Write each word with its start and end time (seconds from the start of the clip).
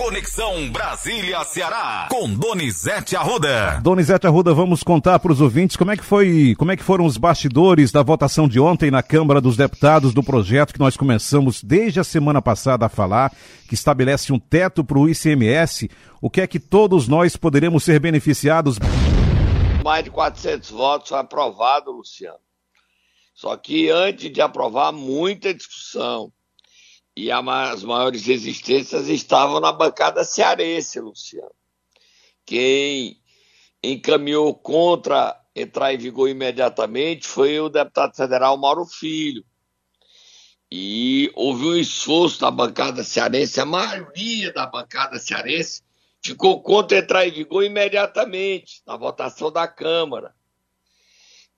Conexão 0.00 0.72
Brasília-Ceará, 0.72 2.08
com 2.10 2.32
Donizete 2.32 3.14
Arruda. 3.14 3.78
Donizete 3.82 4.26
Arruda, 4.26 4.54
vamos 4.54 4.82
contar 4.82 5.18
para 5.18 5.30
os 5.30 5.42
ouvintes 5.42 5.76
como 5.76 5.90
é 5.90 5.96
que 5.96 6.02
foi, 6.02 6.54
como 6.56 6.72
é 6.72 6.76
que 6.76 6.82
foram 6.82 7.04
os 7.04 7.18
bastidores 7.18 7.92
da 7.92 8.02
votação 8.02 8.48
de 8.48 8.58
ontem 8.58 8.90
na 8.90 9.02
Câmara 9.02 9.42
dos 9.42 9.58
Deputados 9.58 10.14
do 10.14 10.22
projeto 10.22 10.72
que 10.72 10.80
nós 10.80 10.96
começamos 10.96 11.62
desde 11.62 12.00
a 12.00 12.04
semana 12.04 12.40
passada 12.40 12.86
a 12.86 12.88
falar, 12.88 13.30
que 13.68 13.74
estabelece 13.74 14.32
um 14.32 14.38
teto 14.38 14.82
para 14.82 14.98
o 14.98 15.06
ICMS. 15.06 15.90
O 16.18 16.30
que 16.30 16.40
é 16.40 16.46
que 16.46 16.58
todos 16.58 17.06
nós 17.06 17.36
poderemos 17.36 17.84
ser 17.84 18.00
beneficiados? 18.00 18.78
Mais 19.84 20.02
de 20.02 20.10
400 20.10 20.70
votos 20.70 21.12
aprovado, 21.12 21.92
Luciano. 21.92 22.38
Só 23.34 23.54
que 23.54 23.90
antes 23.90 24.32
de 24.32 24.40
aprovar, 24.40 24.92
muita 24.92 25.52
discussão 25.52 26.32
e 27.20 27.30
as 27.30 27.84
maiores 27.84 28.24
resistências 28.24 29.06
estavam 29.08 29.60
na 29.60 29.70
bancada 29.70 30.24
cearense, 30.24 30.98
Luciano. 31.00 31.52
Quem 32.46 33.20
encaminhou 33.84 34.54
contra 34.54 35.38
entrar 35.54 35.92
em 35.92 35.98
vigor 35.98 36.30
imediatamente 36.30 37.28
foi 37.28 37.60
o 37.60 37.68
deputado 37.68 38.16
federal 38.16 38.56
Mauro 38.56 38.86
Filho. 38.86 39.44
E 40.72 41.30
houve 41.34 41.66
um 41.66 41.76
esforço 41.76 42.40
da 42.40 42.50
bancada 42.50 43.04
cearense, 43.04 43.60
a 43.60 43.66
maioria 43.66 44.50
da 44.54 44.64
bancada 44.64 45.18
cearense 45.18 45.82
ficou 46.22 46.62
contra 46.62 46.98
entrar 46.98 47.28
em 47.28 47.32
vigor 47.32 47.64
imediatamente 47.64 48.80
na 48.86 48.96
votação 48.96 49.52
da 49.52 49.68
Câmara. 49.68 50.34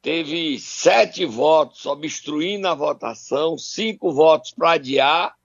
Teve 0.00 0.58
sete 0.58 1.24
votos 1.24 1.86
obstruindo 1.86 2.66
a 2.66 2.74
votação, 2.74 3.56
cinco 3.56 4.10
votos 4.12 4.50
para 4.50 4.72
adiar 4.72 5.36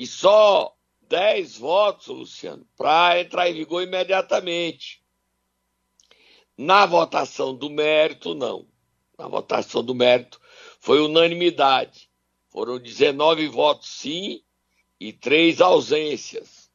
e 0.00 0.06
só 0.06 0.74
10 1.02 1.58
votos, 1.58 2.06
Luciano, 2.06 2.66
para 2.74 3.20
entrar 3.20 3.50
em 3.50 3.52
vigor 3.52 3.82
imediatamente. 3.82 5.04
Na 6.56 6.86
votação 6.86 7.54
do 7.54 7.68
mérito, 7.68 8.34
não. 8.34 8.66
Na 9.18 9.28
votação 9.28 9.84
do 9.84 9.94
mérito 9.94 10.40
foi 10.78 11.02
unanimidade. 11.02 12.08
Foram 12.48 12.78
19 12.78 13.46
votos 13.48 13.90
sim 13.90 14.42
e 14.98 15.12
três 15.12 15.60
ausências. 15.60 16.70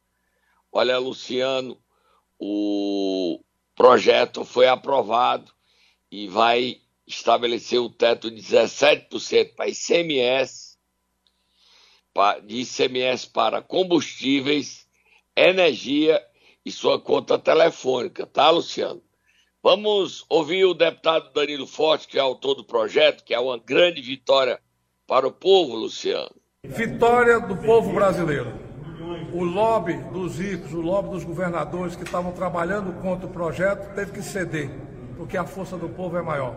Olha, 0.70 0.96
Luciano, 0.96 1.82
o 2.38 3.42
projeto 3.74 4.44
foi 4.44 4.68
aprovado 4.68 5.52
e 6.12 6.28
vai 6.28 6.80
estabelecer 7.04 7.80
o 7.80 7.90
teto 7.90 8.30
de 8.30 8.40
17% 8.40 9.56
para 9.56 9.68
ICMS 9.68 10.75
de 12.44 12.60
ICMS 12.60 13.28
para 13.28 13.60
combustíveis, 13.62 14.86
energia 15.36 16.22
e 16.64 16.72
sua 16.72 17.00
conta 17.00 17.38
telefônica, 17.38 18.26
tá, 18.26 18.50
Luciano? 18.50 19.02
Vamos 19.62 20.24
ouvir 20.28 20.64
o 20.64 20.74
deputado 20.74 21.32
Danilo 21.32 21.66
Forte, 21.66 22.08
que 22.08 22.18
é 22.18 22.20
autor 22.20 22.54
do 22.54 22.64
projeto, 22.64 23.24
que 23.24 23.34
é 23.34 23.38
uma 23.38 23.58
grande 23.58 24.00
vitória 24.00 24.60
para 25.06 25.26
o 25.26 25.32
povo, 25.32 25.74
Luciano. 25.74 26.30
Vitória 26.64 27.40
do 27.40 27.56
povo 27.56 27.92
brasileiro. 27.92 28.52
O 29.32 29.44
lobby 29.44 29.94
dos 30.12 30.38
ricos, 30.38 30.72
o 30.72 30.80
lobby 30.80 31.10
dos 31.10 31.24
governadores 31.24 31.94
que 31.94 32.04
estavam 32.04 32.32
trabalhando 32.32 32.92
contra 33.02 33.26
o 33.26 33.30
projeto 33.30 33.94
teve 33.94 34.12
que 34.12 34.22
ceder, 34.22 34.70
porque 35.16 35.36
a 35.36 35.44
força 35.44 35.76
do 35.76 35.88
povo 35.88 36.16
é 36.16 36.22
maior. 36.22 36.56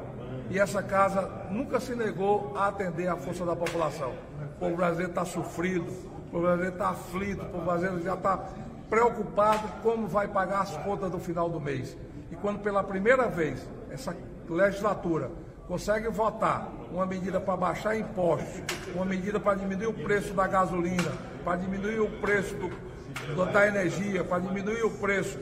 E 0.50 0.58
essa 0.58 0.82
casa 0.82 1.48
nunca 1.52 1.80
se 1.80 1.96
negou 1.96 2.54
a 2.56 2.68
atender 2.68 3.08
a 3.08 3.18
força 3.18 3.46
da 3.46 3.56
população. 3.56 4.29
O 4.60 4.68
povo 4.68 4.76
brasileiro 4.76 5.12
está 5.12 5.24
sofrido, 5.24 5.90
o 5.90 6.32
povo 6.32 6.44
brasileiro 6.44 6.74
está 6.74 6.90
aflito, 6.90 7.42
o 7.44 7.46
povo 7.46 7.64
brasileiro 7.64 8.04
já 8.04 8.14
está 8.14 8.50
preocupado 8.90 9.70
como 9.82 10.06
vai 10.06 10.28
pagar 10.28 10.64
as 10.64 10.76
contas 10.80 11.10
do 11.10 11.18
final 11.18 11.50
do 11.50 11.62
mês. 11.62 11.96
E 12.30 12.36
quando 12.36 12.60
pela 12.60 12.84
primeira 12.84 13.30
vez 13.30 13.66
essa 13.90 14.14
legislatura 14.50 15.32
consegue 15.66 16.10
votar 16.10 16.70
uma 16.92 17.06
medida 17.06 17.40
para 17.40 17.56
baixar 17.56 17.96
impostos, 17.96 18.62
uma 18.94 19.06
medida 19.06 19.40
para 19.40 19.58
diminuir 19.58 19.88
o 19.88 19.94
preço 19.94 20.34
da 20.34 20.46
gasolina, 20.46 21.14
para 21.42 21.56
diminuir 21.56 22.02
o 22.02 22.10
preço 22.20 22.54
do, 22.56 23.46
da 23.54 23.66
energia, 23.66 24.26
para 24.26 24.40
diminuir 24.40 24.84
o 24.84 24.92
preço 24.92 25.40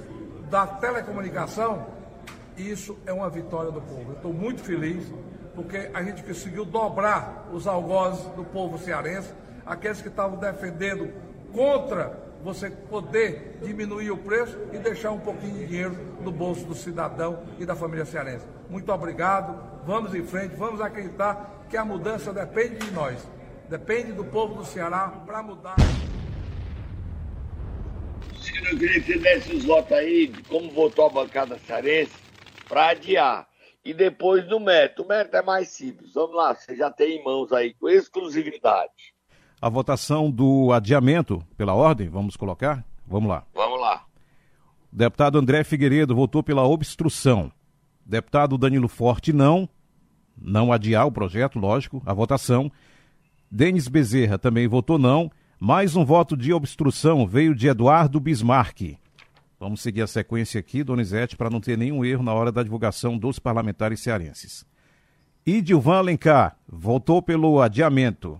da 0.47 0.67
telecomunicação, 0.67 1.87
isso 2.55 2.95
é 3.03 3.11
uma 3.11 3.31
vitória 3.31 3.71
do 3.71 3.81
povo. 3.81 4.11
Eu 4.11 4.15
estou 4.15 4.31
muito 4.31 4.61
feliz 4.61 5.11
porque 5.57 5.89
a 5.91 6.03
gente 6.03 6.21
conseguiu 6.21 6.63
dobrar 6.63 7.47
os 7.51 7.65
algozes 7.65 8.23
do 8.35 8.43
povo 8.43 8.77
cearense, 8.77 9.33
aqueles 9.65 9.99
que 9.99 10.07
estavam 10.07 10.37
defendendo 10.37 11.11
contra 11.51 12.15
você 12.43 12.69
poder 12.69 13.57
diminuir 13.63 14.11
o 14.11 14.17
preço 14.17 14.55
e 14.71 14.77
deixar 14.77 15.09
um 15.09 15.19
pouquinho 15.19 15.55
de 15.55 15.65
dinheiro 15.65 15.97
no 16.21 16.31
bolso 16.31 16.63
do 16.63 16.75
cidadão 16.75 17.43
e 17.57 17.65
da 17.65 17.75
família 17.75 18.05
cearense. 18.05 18.45
Muito 18.69 18.91
obrigado, 18.91 19.59
vamos 19.83 20.13
em 20.13 20.23
frente, 20.23 20.55
vamos 20.55 20.79
acreditar 20.79 21.65
que 21.67 21.75
a 21.75 21.83
mudança 21.83 22.31
depende 22.31 22.75
de 22.75 22.91
nós, 22.91 23.27
depende 23.67 24.11
do 24.11 24.23
povo 24.23 24.53
do 24.53 24.65
Ceará 24.65 25.07
para 25.25 25.41
mudar. 25.41 25.75
Eu 28.69 28.77
queria 28.77 29.01
que 29.01 29.13
você 29.13 29.17
desse 29.17 29.55
os 29.55 29.65
votos 29.65 29.91
aí 29.91 30.31
como 30.47 30.71
votou 30.71 31.07
a 31.07 31.09
bancada 31.09 31.57
cearense 31.65 32.13
para 32.67 32.89
adiar 32.89 33.46
e 33.87 33.93
depois 33.93 34.45
no 34.49 34.59
mérito. 34.59 35.03
O 35.03 35.07
mérito 35.07 35.37
é 35.37 35.41
mais 35.41 35.69
simples. 35.69 36.13
Vamos 36.13 36.35
lá, 36.35 36.53
você 36.53 36.75
já 36.75 36.91
tem 36.91 37.17
em 37.17 37.23
mãos 37.23 37.53
aí 37.53 37.73
com 37.73 37.87
exclusividade. 37.87 39.13
A 39.61 39.69
votação 39.69 40.29
do 40.29 40.73
adiamento, 40.73 41.41
pela 41.55 41.73
ordem, 41.73 42.09
vamos 42.09 42.35
colocar? 42.35 42.85
Vamos 43.07 43.29
lá. 43.29 43.45
Vamos 43.53 43.79
lá. 43.79 44.03
Deputado 44.91 45.39
André 45.39 45.63
Figueiredo 45.63 46.13
votou 46.13 46.43
pela 46.43 46.67
obstrução. 46.67 47.49
Deputado 48.05 48.57
Danilo 48.57 48.89
Forte, 48.89 49.31
não. 49.31 49.69
Não 50.37 50.71
adiar 50.71 51.07
o 51.07 51.11
projeto, 51.11 51.57
lógico, 51.57 52.03
a 52.05 52.13
votação. 52.13 52.69
Denis 53.49 53.87
Bezerra 53.87 54.37
também 54.37 54.67
votou 54.67 54.99
não. 54.99 55.31
Mais 55.59 55.95
um 55.95 56.03
voto 56.03 56.35
de 56.35 56.51
obstrução 56.51 57.25
veio 57.25 57.55
de 57.55 57.69
Eduardo 57.69 58.19
Bismarck. 58.19 58.97
Vamos 59.59 59.81
seguir 59.81 60.03
a 60.03 60.07
sequência 60.07 60.59
aqui, 60.59 60.83
Donizete, 60.83 61.35
para 61.35 61.49
não 61.49 61.59
ter 61.59 61.77
nenhum 61.77 62.05
erro 62.05 62.21
na 62.21 62.33
hora 62.33 62.51
da 62.51 62.61
divulgação 62.61 63.17
dos 63.17 63.39
parlamentares 63.39 63.99
cearenses. 63.99 64.63
Idilvan 65.45 65.97
Alencar 65.97 66.57
votou 66.67 67.21
pelo 67.21 67.59
adiamento. 67.59 68.39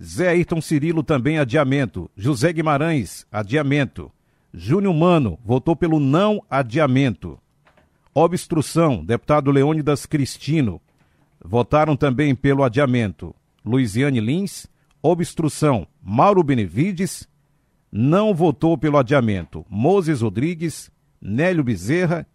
Zé 0.00 0.28
Ayrton 0.28 0.60
Cirilo 0.60 1.02
também 1.02 1.38
adiamento. 1.38 2.08
José 2.16 2.52
Guimarães, 2.52 3.26
adiamento. 3.32 4.12
Júnior 4.52 4.94
Mano 4.94 5.38
votou 5.44 5.74
pelo 5.74 5.98
não 5.98 6.40
adiamento. 6.48 7.40
Obstrução, 8.14 9.04
deputado 9.04 9.50
Leônidas 9.50 10.06
Cristino. 10.06 10.80
Votaram 11.44 11.96
também 11.96 12.32
pelo 12.34 12.62
adiamento. 12.62 13.34
Luiziane 13.64 14.20
Lins. 14.20 14.68
Obstrução, 15.02 15.86
Mauro 16.02 16.42
Benevides 16.42 17.28
não 17.96 18.34
votou 18.34 18.76
pelo 18.76 18.98
adiamento. 18.98 19.64
Moses 19.70 20.20
Rodrigues, 20.20 20.90
Nélio 21.22 21.62
Bezerra, 21.62 22.26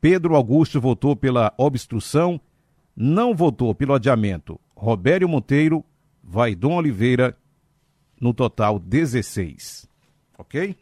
Pedro 0.00 0.34
Augusto 0.34 0.80
votou 0.80 1.14
pela 1.14 1.52
obstrução, 1.58 2.40
não 2.96 3.34
votou 3.34 3.74
pelo 3.74 3.92
adiamento. 3.92 4.58
Robério 4.74 5.28
Monteiro, 5.28 5.84
Vaidon 6.24 6.76
Oliveira, 6.76 7.36
no 8.18 8.32
total 8.32 8.78
16. 8.78 9.86
Ok? 10.38 10.74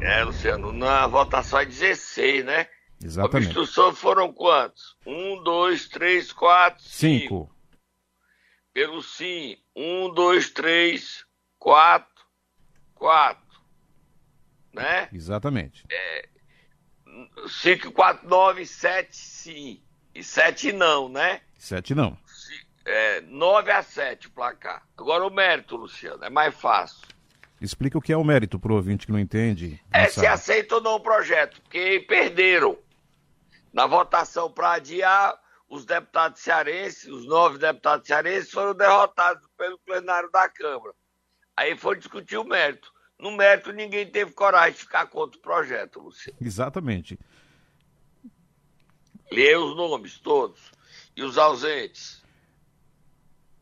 É, 0.00 0.24
Luciano, 0.24 0.72
na 0.72 1.06
votação 1.06 1.58
é 1.58 1.66
16, 1.66 2.42
né? 2.42 2.68
Exatamente. 3.04 3.48
Obstrução 3.48 3.94
foram 3.94 4.32
quantos? 4.32 4.96
Um, 5.06 5.42
dois, 5.42 5.88
três, 5.88 6.32
quatro, 6.32 6.82
cinco. 6.82 7.20
cinco. 7.20 7.54
Pelo 8.72 9.02
sim, 9.02 9.58
um, 9.76 10.10
dois, 10.14 10.48
três, 10.48 11.26
quatro, 11.60 12.24
quatro, 12.94 13.60
né? 14.72 15.08
Exatamente. 15.12 15.84
É, 15.88 16.28
cinco, 17.46 17.92
quatro, 17.92 18.28
nove, 18.28 18.66
sete, 18.66 19.14
sim. 19.14 19.80
E 20.12 20.24
sete 20.24 20.72
não, 20.72 21.08
né? 21.08 21.42
Sete 21.56 21.94
não. 21.94 22.18
É, 22.84 23.20
nove 23.20 23.70
a 23.70 23.82
sete 23.82 24.26
o 24.26 24.30
placar. 24.30 24.82
Agora 24.96 25.24
o 25.24 25.30
mérito, 25.30 25.76
Luciano, 25.76 26.24
é 26.24 26.30
mais 26.30 26.54
fácil. 26.54 27.06
Explica 27.60 27.98
o 27.98 28.00
que 28.00 28.12
é 28.12 28.16
o 28.16 28.24
mérito 28.24 28.58
para 28.58 28.72
o 28.72 28.76
ouvinte 28.76 29.06
que 29.06 29.12
não 29.12 29.18
entende. 29.18 29.78
É 29.92 30.08
se 30.08 30.26
aceita 30.26 30.76
ou 30.76 30.80
não 30.80 30.94
o 30.94 31.00
projeto, 31.00 31.60
porque 31.60 32.04
perderam. 32.08 32.76
Na 33.70 33.86
votação 33.86 34.50
para 34.50 34.72
adiar, 34.72 35.38
os 35.68 35.84
deputados 35.84 36.40
cearenses, 36.40 37.06
os 37.06 37.26
nove 37.26 37.58
deputados 37.58 38.06
cearenses, 38.06 38.50
foram 38.50 38.74
derrotados 38.74 39.46
pelo 39.58 39.78
plenário 39.80 40.30
da 40.32 40.48
Câmara. 40.48 40.94
Aí 41.56 41.76
foi 41.76 41.96
discutir 41.96 42.36
o 42.36 42.44
mérito. 42.44 42.92
No 43.18 43.32
mérito, 43.32 43.72
ninguém 43.72 44.06
teve 44.06 44.32
coragem 44.32 44.72
de 44.72 44.78
ficar 44.78 45.06
contra 45.06 45.38
o 45.38 45.42
projeto, 45.42 46.00
Luciano. 46.00 46.38
Exatamente. 46.40 47.18
Lê 49.30 49.54
os 49.56 49.76
nomes 49.76 50.18
todos. 50.18 50.72
E 51.14 51.22
os 51.22 51.36
ausentes. 51.36 52.22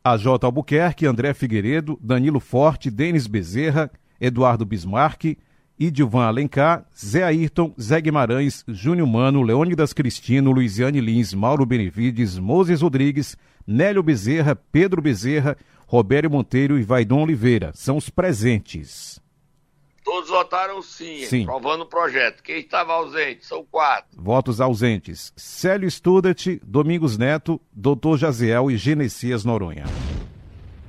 AJ 0.05 0.27
Albuquerque, 0.43 1.07
André 1.07 1.35
Figueiredo, 1.35 1.99
Danilo 2.01 2.41
Forte, 2.41 2.91
Denis 2.91 3.27
Bezerra, 3.27 3.91
Eduardo 4.21 4.65
Bismarck, 4.65 5.37
Idilvan 5.79 6.27
Alencar, 6.27 6.87
Zé 6.97 7.23
Ayrton, 7.23 7.75
Zé 7.81 8.01
Guimarães, 8.01 8.65
Júnior 8.67 9.07
Mano, 9.07 9.43
Leônidas 9.43 9.93
Cristino, 9.93 10.51
Luiziane 10.51 11.01
Lins, 11.01 11.35
Mauro 11.35 11.67
Benevides, 11.67 12.39
Moses 12.39 12.81
Rodrigues, 12.81 13.37
Nélio 13.67 14.03
Bezerra, 14.03 14.57
Pedro 14.57 15.03
Bezerra, 15.03 15.57
Robério 15.91 16.31
Monteiro 16.31 16.79
e 16.79 16.83
Vaidon 16.83 17.23
Oliveira. 17.23 17.73
São 17.75 17.97
os 17.97 18.11
presentes. 18.11 19.19
Todos 20.05 20.29
votaram 20.29 20.83
sim, 20.83 21.25
Sim. 21.25 21.45
aprovando 21.45 21.81
o 21.81 21.87
projeto. 21.87 22.43
Quem 22.43 22.59
estava 22.61 22.93
ausente? 22.93 23.47
São 23.47 23.65
quatro. 23.65 24.23
Votos 24.23 24.61
ausentes: 24.61 25.33
Célio 25.35 25.91
Studat, 25.91 26.61
Domingos 26.63 27.17
Neto, 27.17 27.59
Doutor 27.73 28.19
Jaziel 28.19 28.71
e 28.71 28.77
Genesias 28.77 29.47
Noronha. 29.47 29.85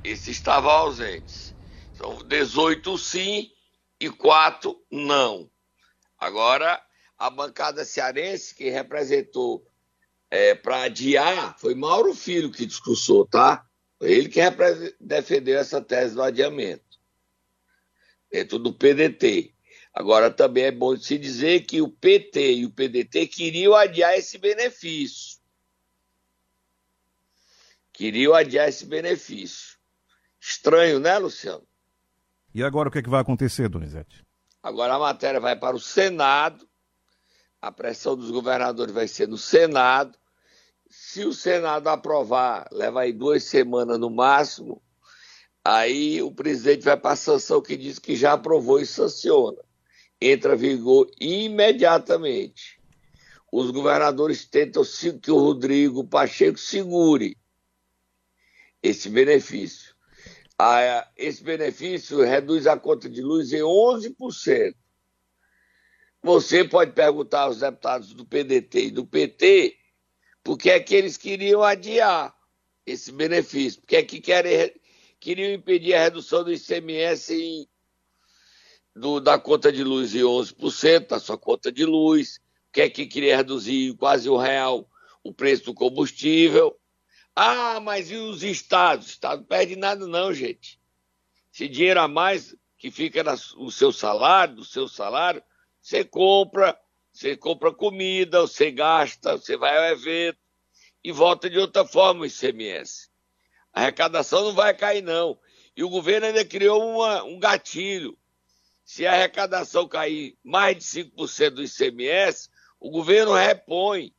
Esses 0.04 0.28
estavam 0.28 0.70
ausentes. 0.70 1.54
São 1.94 2.18
18 2.18 2.98
sim 2.98 3.50
e 3.98 4.10
quatro 4.10 4.76
não. 4.90 5.48
Agora, 6.18 6.78
a 7.18 7.30
bancada 7.30 7.86
cearense, 7.86 8.54
que 8.54 8.68
representou 8.68 9.64
para 10.62 10.82
adiar, 10.82 11.56
foi 11.58 11.74
Mauro 11.74 12.14
Filho 12.14 12.50
que 12.50 12.66
discursou, 12.66 13.26
tá? 13.26 13.64
Foi 14.00 14.10
ele 14.12 14.30
que 14.30 14.40
defendeu 14.98 15.58
essa 15.58 15.78
tese 15.78 16.14
do 16.14 16.22
adiamento, 16.22 16.98
dentro 18.32 18.58
do 18.58 18.72
PDT. 18.72 19.54
Agora, 19.92 20.30
também 20.30 20.64
é 20.64 20.70
bom 20.70 20.96
se 20.96 21.18
dizer 21.18 21.66
que 21.66 21.82
o 21.82 21.88
PT 21.90 22.54
e 22.54 22.64
o 22.64 22.70
PDT 22.70 23.26
queriam 23.26 23.74
adiar 23.74 24.16
esse 24.16 24.38
benefício. 24.38 25.38
Queriam 27.92 28.32
adiar 28.32 28.70
esse 28.70 28.86
benefício. 28.86 29.76
Estranho, 30.40 30.98
né, 30.98 31.18
Luciano? 31.18 31.68
E 32.54 32.64
agora 32.64 32.88
o 32.88 32.92
que, 32.92 33.00
é 33.00 33.02
que 33.02 33.10
vai 33.10 33.20
acontecer, 33.20 33.68
Donizete? 33.68 34.24
Agora 34.62 34.94
a 34.94 34.98
matéria 34.98 35.40
vai 35.40 35.56
para 35.56 35.76
o 35.76 35.80
Senado, 35.80 36.66
a 37.60 37.70
pressão 37.70 38.16
dos 38.16 38.30
governadores 38.30 38.94
vai 38.94 39.06
ser 39.06 39.28
no 39.28 39.36
Senado. 39.36 40.18
Se 40.90 41.24
o 41.24 41.32
Senado 41.32 41.86
aprovar, 41.86 42.68
leva 42.72 43.02
aí 43.02 43.12
duas 43.12 43.44
semanas 43.44 43.96
no 43.96 44.10
máximo, 44.10 44.82
aí 45.64 46.20
o 46.20 46.32
presidente 46.32 46.82
vai 46.82 46.96
para 46.96 47.12
a 47.12 47.16
sanção 47.16 47.62
que 47.62 47.76
diz 47.76 48.00
que 48.00 48.16
já 48.16 48.32
aprovou 48.32 48.80
e 48.80 48.84
sanciona. 48.84 49.62
Entra 50.20 50.54
em 50.54 50.58
vigor 50.58 51.08
imediatamente. 51.20 52.80
Os 53.52 53.70
governadores 53.70 54.44
tentam 54.44 54.82
que 55.22 55.30
o 55.30 55.38
Rodrigo 55.38 56.04
Pacheco 56.04 56.58
segure 56.58 57.38
esse 58.82 59.08
benefício. 59.08 59.94
Ah, 60.58 61.08
esse 61.16 61.42
benefício 61.42 62.20
reduz 62.22 62.66
a 62.66 62.76
conta 62.76 63.08
de 63.08 63.22
luz 63.22 63.52
em 63.52 63.60
11%. 63.60 64.74
Você 66.22 66.64
pode 66.64 66.92
perguntar 66.92 67.42
aos 67.42 67.60
deputados 67.60 68.12
do 68.12 68.26
PDT 68.26 68.86
e 68.86 68.90
do 68.90 69.06
PT 69.06 69.79
por 70.42 70.56
que 70.56 70.70
é 70.70 70.80
que 70.80 70.94
eles 70.94 71.16
queriam 71.16 71.62
adiar 71.62 72.34
esse 72.86 73.12
benefício, 73.12 73.80
por 73.80 73.88
que 73.88 73.96
é 73.96 74.02
que 74.02 74.20
querem, 74.20 74.74
queriam 75.18 75.52
impedir 75.52 75.94
a 75.94 76.02
redução 76.02 76.42
do 76.42 76.52
ICMS 76.52 77.34
em- 77.34 77.68
do- 78.94 79.20
da 79.20 79.38
conta 79.38 79.70
de 79.70 79.84
luz 79.84 80.14
em 80.14 80.24
11%, 80.24 81.08
da 81.08 81.20
sua 81.20 81.38
conta 81.38 81.70
de 81.70 81.84
luz, 81.84 82.38
por 82.38 82.72
que 82.72 82.80
é 82.82 82.90
que 82.90 83.06
queria 83.06 83.36
reduzir 83.36 83.94
quase 83.96 84.28
um 84.28 84.36
real 84.36 84.88
o 85.22 85.32
preço 85.32 85.64
do 85.66 85.74
combustível. 85.74 86.76
Ah, 87.36 87.78
mas 87.80 88.10
e 88.10 88.16
os 88.16 88.42
estados? 88.42 89.06
O 89.06 89.10
estado 89.10 89.40
não 89.40 89.46
perde 89.46 89.76
nada 89.76 90.06
não, 90.06 90.32
gente. 90.32 90.80
Esse 91.52 91.68
dinheiro 91.68 92.00
a 92.00 92.08
mais 92.08 92.56
que 92.78 92.90
fica 92.90 93.22
no 93.56 93.70
seu 93.70 93.92
salário, 93.92 94.56
do 94.56 94.64
seu 94.64 94.88
salário, 94.88 95.42
você 95.80 96.04
compra, 96.04 96.78
você 97.12 97.36
compra 97.36 97.72
comida, 97.72 98.40
você 98.40 98.70
gasta, 98.70 99.36
você 99.36 99.56
vai 99.56 99.76
ao 99.76 99.92
evento 99.92 100.38
e 101.02 101.12
volta 101.12 101.50
de 101.50 101.58
outra 101.58 101.84
forma 101.84 102.22
o 102.22 102.26
ICMS. 102.26 103.10
A 103.72 103.80
arrecadação 103.82 104.44
não 104.44 104.52
vai 104.52 104.74
cair, 104.74 105.02
não. 105.02 105.38
E 105.76 105.82
o 105.82 105.88
governo 105.88 106.26
ainda 106.26 106.44
criou 106.44 106.96
uma- 106.96 107.22
um 107.24 107.38
gatilho. 107.38 108.18
Se 108.84 109.06
a 109.06 109.12
arrecadação 109.12 109.88
cair 109.88 110.36
mais 110.42 110.76
de 110.76 110.84
5% 110.84 111.56
do 111.56 111.62
ICMS, 111.62 112.48
o 112.78 112.90
governo 112.90 113.32
repõe. 113.34 114.14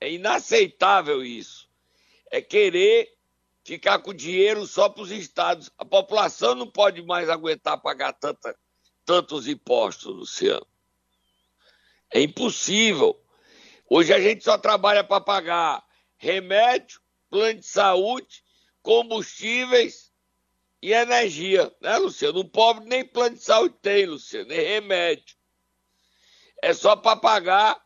É 0.00 0.12
inaceitável 0.12 1.24
isso. 1.24 1.68
É 2.30 2.42
querer 2.42 3.16
ficar 3.64 3.98
com 4.00 4.12
dinheiro 4.12 4.66
só 4.66 4.88
para 4.88 5.02
os 5.02 5.10
estados. 5.10 5.70
A 5.78 5.84
população 5.84 6.54
não 6.54 6.70
pode 6.70 7.02
mais 7.02 7.28
aguentar 7.28 7.80
pagar 7.80 8.12
tanta, 8.12 8.56
tantos 9.04 9.48
impostos, 9.48 10.14
Luciano. 10.14 10.66
É 12.12 12.20
impossível. 12.20 13.20
Hoje 13.88 14.12
a 14.12 14.20
gente 14.20 14.44
só 14.44 14.58
trabalha 14.58 15.04
para 15.04 15.20
pagar 15.20 15.84
remédio, 16.16 17.00
plano 17.28 17.60
de 17.60 17.66
saúde, 17.66 18.42
combustíveis 18.82 20.12
e 20.82 20.92
energia, 20.92 21.74
né, 21.80 21.96
Luciano? 21.98 22.40
O 22.40 22.48
pobre 22.48 22.84
nem 22.86 23.04
plano 23.04 23.36
de 23.36 23.42
saúde 23.42 23.74
tem, 23.80 24.06
Luciano, 24.06 24.48
nem 24.48 24.60
remédio. 24.60 25.36
É 26.62 26.72
só 26.72 26.96
para 26.96 27.16
pagar 27.16 27.80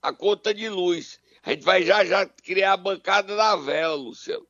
a 0.00 0.12
conta 0.12 0.54
de 0.54 0.68
luz. 0.68 1.20
A 1.42 1.50
gente 1.50 1.64
vai 1.64 1.82
já 1.82 2.04
já 2.04 2.26
criar 2.26 2.74
a 2.74 2.76
bancada 2.76 3.34
da 3.34 3.56
vela, 3.56 3.94
Luciano. 3.94 4.46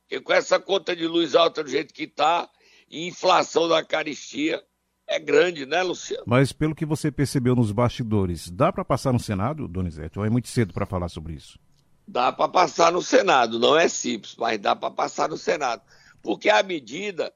Porque 0.00 0.20
com 0.20 0.32
essa 0.32 0.58
conta 0.58 0.96
de 0.96 1.06
luz 1.06 1.34
alta 1.34 1.62
do 1.62 1.70
jeito 1.70 1.92
que 1.92 2.04
está, 2.04 2.50
e 2.88 3.06
inflação 3.06 3.68
da 3.68 3.84
caristia, 3.84 4.64
é 5.08 5.18
grande, 5.18 5.64
né, 5.64 5.82
Luciano? 5.82 6.22
Mas 6.26 6.52
pelo 6.52 6.74
que 6.74 6.84
você 6.84 7.10
percebeu 7.10 7.56
nos 7.56 7.72
bastidores, 7.72 8.50
dá 8.50 8.70
para 8.70 8.84
passar 8.84 9.12
no 9.12 9.18
Senado, 9.18 9.66
Donizete? 9.66 10.18
Ou 10.18 10.24
é 10.24 10.30
muito 10.30 10.48
cedo 10.48 10.74
para 10.74 10.84
falar 10.84 11.08
sobre 11.08 11.32
isso? 11.32 11.58
Dá 12.06 12.30
para 12.30 12.48
passar 12.48 12.92
no 12.92 13.02
Senado, 13.02 13.58
não 13.58 13.76
é 13.76 13.88
simples, 13.88 14.36
mas 14.38 14.58
dá 14.58 14.76
para 14.76 14.90
passar 14.90 15.28
no 15.28 15.36
Senado. 15.36 15.82
Porque 16.22 16.50
a 16.50 16.62
medida, 16.62 17.32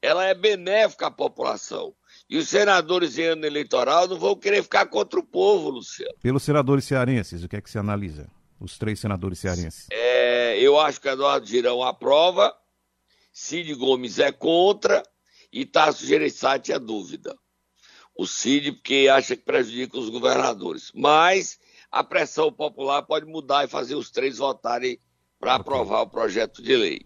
ela 0.00 0.24
é 0.24 0.34
benéfica 0.34 1.08
à 1.08 1.10
população. 1.10 1.92
E 2.28 2.38
os 2.38 2.48
senadores 2.48 3.18
em 3.18 3.24
ano 3.24 3.44
eleitoral 3.44 4.08
não 4.08 4.18
vão 4.18 4.34
querer 4.36 4.62
ficar 4.62 4.86
contra 4.86 5.18
o 5.18 5.22
povo, 5.22 5.70
Luciano. 5.70 6.14
Pelos 6.22 6.42
senadores 6.42 6.84
cearenses, 6.84 7.42
o 7.42 7.48
que 7.48 7.56
é 7.56 7.60
que 7.60 7.70
se 7.70 7.78
analisa? 7.78 8.28
Os 8.58 8.78
três 8.78 8.98
senadores 8.98 9.38
cearenses. 9.38 9.86
É, 9.90 10.58
eu 10.58 10.78
acho 10.78 11.00
que 11.00 11.08
Eduardo 11.08 11.46
Girão 11.46 11.82
aprova, 11.82 12.54
Cid 13.32 13.74
Gomes 13.74 14.18
é 14.18 14.32
contra 14.32 15.02
e 15.52 15.64
Tasso 15.64 16.06
Gereissati 16.06 16.72
é 16.72 16.78
dúvida. 16.78 17.36
O 18.14 18.26
Cid, 18.26 18.72
porque 18.72 19.08
acha 19.12 19.36
que 19.36 19.42
prejudica 19.42 19.98
os 19.98 20.08
governadores. 20.08 20.90
Mas 20.94 21.58
a 21.90 22.02
pressão 22.02 22.52
popular 22.52 23.02
pode 23.02 23.26
mudar 23.26 23.64
e 23.64 23.68
fazer 23.68 23.94
os 23.94 24.10
três 24.10 24.38
votarem 24.38 24.98
para 25.38 25.54
aprovar 25.54 26.02
o 26.02 26.08
projeto 26.08 26.62
de 26.62 26.76
lei. 26.76 27.00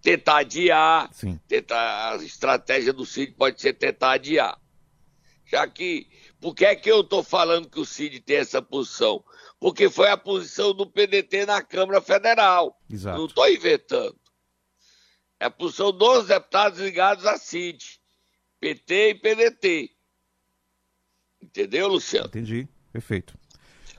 Tentar 0.00 0.38
adiar, 0.38 1.10
Sim. 1.12 1.38
tentar, 1.48 2.12
a 2.12 2.24
estratégia 2.24 2.92
do 2.92 3.04
Cid 3.04 3.32
pode 3.32 3.60
ser 3.60 3.74
tentar 3.74 4.12
adiar. 4.12 4.58
Já 5.46 5.66
que, 5.68 6.08
por 6.40 6.54
que 6.54 6.64
é 6.64 6.74
que 6.74 6.90
eu 6.90 7.02
estou 7.02 7.22
falando 7.22 7.68
que 7.68 7.78
o 7.78 7.84
Cid 7.84 8.20
tem 8.20 8.36
essa 8.36 8.62
posição? 8.62 9.22
Porque 9.60 9.90
foi 9.90 10.08
a 10.08 10.16
posição 10.16 10.72
do 10.72 10.86
PDT 10.86 11.46
na 11.46 11.62
Câmara 11.62 12.00
Federal. 12.00 12.80
Exato. 12.88 13.18
Não 13.18 13.26
estou 13.26 13.48
inventando. 13.48 14.16
É 15.42 15.46
a 15.46 15.50
posição 15.50 15.90
dos 15.90 16.28
deputados 16.28 16.78
ligados 16.78 17.26
à 17.26 17.36
CID, 17.36 18.00
PT 18.60 19.08
e 19.08 19.14
PDT. 19.16 19.90
Entendeu, 21.42 21.88
Luciano? 21.88 22.28
Entendi. 22.28 22.68
Perfeito. 22.92 23.36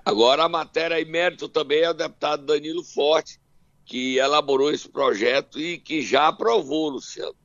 Agora 0.06 0.46
a 0.46 0.48
matéria 0.48 1.02
em 1.02 1.04
mérito 1.04 1.50
também 1.50 1.82
é 1.82 1.90
o 1.90 1.94
deputado 1.94 2.46
Danilo 2.46 2.82
Forte, 2.82 3.42
que 3.84 4.16
elaborou 4.16 4.72
esse 4.72 4.88
projeto 4.88 5.60
e 5.60 5.78
que 5.78 6.02
já 6.02 6.30
aprovou, 6.30 6.88
Luciano. 6.88 7.36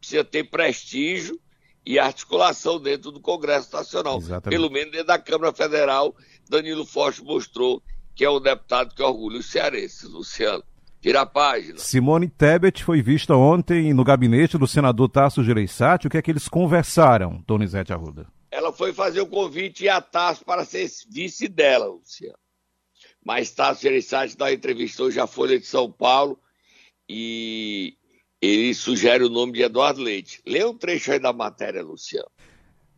Precisa 0.00 0.24
ter 0.24 0.44
prestígio 0.44 1.38
e 1.84 1.98
articulação 1.98 2.80
dentro 2.80 3.12
do 3.12 3.20
Congresso 3.20 3.70
Nacional. 3.76 4.16
Exatamente. 4.16 4.58
Pelo 4.58 4.70
menos 4.72 4.92
dentro 4.92 5.08
da 5.08 5.18
Câmara 5.18 5.52
Federal, 5.52 6.16
Danilo 6.48 6.86
Forte 6.86 7.22
mostrou 7.22 7.82
que 8.14 8.24
é 8.24 8.30
um 8.30 8.40
deputado 8.40 8.94
que 8.94 9.02
orgulha 9.02 9.40
os 9.40 9.50
cearenses, 9.50 10.04
Luciano. 10.04 10.64
Tira 11.02 11.20
a 11.20 11.26
página. 11.26 11.78
Simone 11.78 12.28
Tebet 12.28 12.82
foi 12.82 13.02
vista 13.02 13.36
ontem 13.36 13.92
no 13.92 14.04
gabinete 14.04 14.56
do 14.56 14.66
senador 14.66 15.10
Tasso 15.10 15.44
Gereissati. 15.44 16.06
O 16.06 16.10
que 16.10 16.16
é 16.16 16.22
que 16.22 16.30
eles 16.30 16.48
conversaram, 16.48 17.42
Donizete 17.46 17.92
Arruda? 17.92 18.26
ela 18.52 18.70
foi 18.70 18.92
fazer 18.92 19.22
o 19.22 19.26
convite 19.26 19.84
e 19.84 19.88
a 19.88 20.00
Tasso 20.00 20.44
para 20.44 20.64
ser 20.64 20.86
vice 21.10 21.48
dela, 21.48 21.86
Luciano. 21.86 22.38
Mas 23.24 23.50
Tasso 23.50 23.80
Gereissati 23.80 24.36
dá 24.36 24.44
uma 24.44 24.52
entrevista 24.52 25.02
hoje 25.02 25.18
à 25.18 25.26
Folha 25.26 25.58
de 25.58 25.64
São 25.64 25.90
Paulo 25.90 26.38
e 27.08 27.96
ele 28.40 28.74
sugere 28.74 29.24
o 29.24 29.30
nome 29.30 29.52
de 29.52 29.62
Eduardo 29.62 30.02
Leite. 30.02 30.42
Lê 30.46 30.62
um 30.64 30.76
trecho 30.76 31.12
aí 31.12 31.18
da 31.18 31.32
matéria, 31.32 31.82
Luciano. 31.82 32.30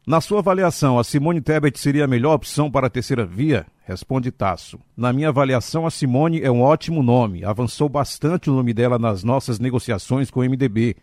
Na 0.06 0.20
sua 0.20 0.40
avaliação, 0.40 0.98
a 0.98 1.04
Simone 1.04 1.40
Tebet 1.40 1.80
seria 1.80 2.04
a 2.04 2.06
melhor 2.06 2.34
opção 2.34 2.70
para 2.70 2.88
a 2.88 2.90
terceira 2.90 3.24
via? 3.24 3.64
Responde 3.86 4.30
Tasso. 4.30 4.78
Na 4.94 5.14
minha 5.14 5.30
avaliação, 5.30 5.86
a 5.86 5.90
Simone 5.90 6.42
é 6.42 6.50
um 6.50 6.60
ótimo 6.60 7.02
nome. 7.02 7.42
Avançou 7.42 7.88
bastante 7.88 8.50
o 8.50 8.52
nome 8.52 8.74
dela 8.74 8.98
nas 8.98 9.24
nossas 9.24 9.58
negociações 9.58 10.30
com 10.30 10.40
o 10.40 10.44
MDB 10.44 10.94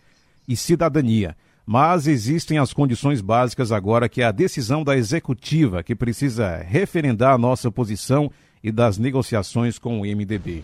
e 0.48 0.56
Cidadania. 0.56 1.36
Mas 1.66 2.06
existem 2.06 2.60
as 2.60 2.74
condições 2.74 3.22
básicas 3.22 3.72
agora, 3.72 4.08
que 4.08 4.22
é 4.22 4.26
a 4.26 4.32
decisão 4.32 4.84
da 4.84 4.96
executiva, 4.96 5.82
que 5.82 5.96
precisa 5.96 6.58
referendar 6.58 7.34
a 7.34 7.40
nossa 7.40 7.72
posição 7.72 8.32
e 8.64 8.72
das 8.72 9.00
negociações 9.00 9.80
com 9.80 10.00
o 10.00 10.04
MDB. 10.04 10.64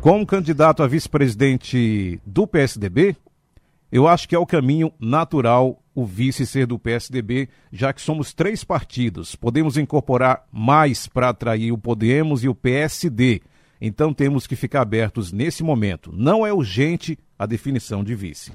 Como 0.00 0.24
candidato 0.24 0.84
a 0.84 0.86
vice-presidente 0.86 2.20
do 2.24 2.46
PSDB, 2.46 3.16
eu 3.90 4.06
acho 4.06 4.28
que 4.28 4.36
é 4.36 4.38
o 4.38 4.46
caminho 4.46 4.92
natural 5.00 5.82
o 5.96 6.04
vice 6.04 6.46
ser 6.46 6.66
do 6.66 6.78
PSDB, 6.78 7.48
já 7.72 7.90
que 7.90 8.02
somos 8.02 8.34
três 8.34 8.62
partidos. 8.62 9.34
Podemos 9.34 9.78
incorporar 9.78 10.46
mais 10.52 11.08
para 11.08 11.30
atrair 11.30 11.72
o 11.72 11.78
Podemos 11.78 12.44
e 12.44 12.48
o 12.50 12.54
PSD. 12.54 13.40
Então 13.80 14.12
temos 14.12 14.46
que 14.46 14.54
ficar 14.54 14.82
abertos 14.82 15.32
nesse 15.32 15.62
momento. 15.62 16.12
Não 16.12 16.46
é 16.46 16.52
urgente 16.52 17.18
a 17.38 17.46
definição 17.46 18.04
de 18.04 18.14
vice. 18.14 18.52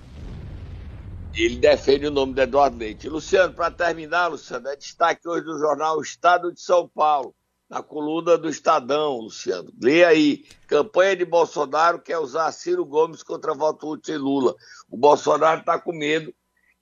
Ele 1.33 1.55
defende 1.55 2.05
o 2.05 2.11
nome 2.11 2.33
de 2.33 2.41
Eduardo 2.41 2.77
Leite. 2.77 3.09
Luciano, 3.09 3.53
para 3.55 3.71
terminar, 3.71 4.27
Luciano, 4.27 4.67
é 4.67 4.75
destaque 4.75 5.27
hoje 5.27 5.43
do 5.43 5.57
jornal 5.57 5.99
Estado 5.99 6.53
de 6.53 6.61
São 6.61 6.87
Paulo, 6.87 7.33
na 7.67 7.81
coluna 7.81 8.37
do 8.37 8.49
Estadão, 8.49 9.17
Luciano. 9.17 9.73
Lê 9.81 10.03
aí. 10.03 10.45
Campanha 10.67 11.15
de 11.15 11.25
Bolsonaro 11.25 11.99
quer 11.99 12.19
usar 12.19 12.51
Ciro 12.51 12.85
Gomes 12.85 13.23
contra 13.23 13.55
voto 13.55 13.89
útil 13.89 14.15
em 14.15 14.19
Lula. 14.19 14.53
O 14.91 14.95
Bolsonaro 14.95 15.61
está 15.61 15.79
com 15.79 15.91
medo 15.91 16.31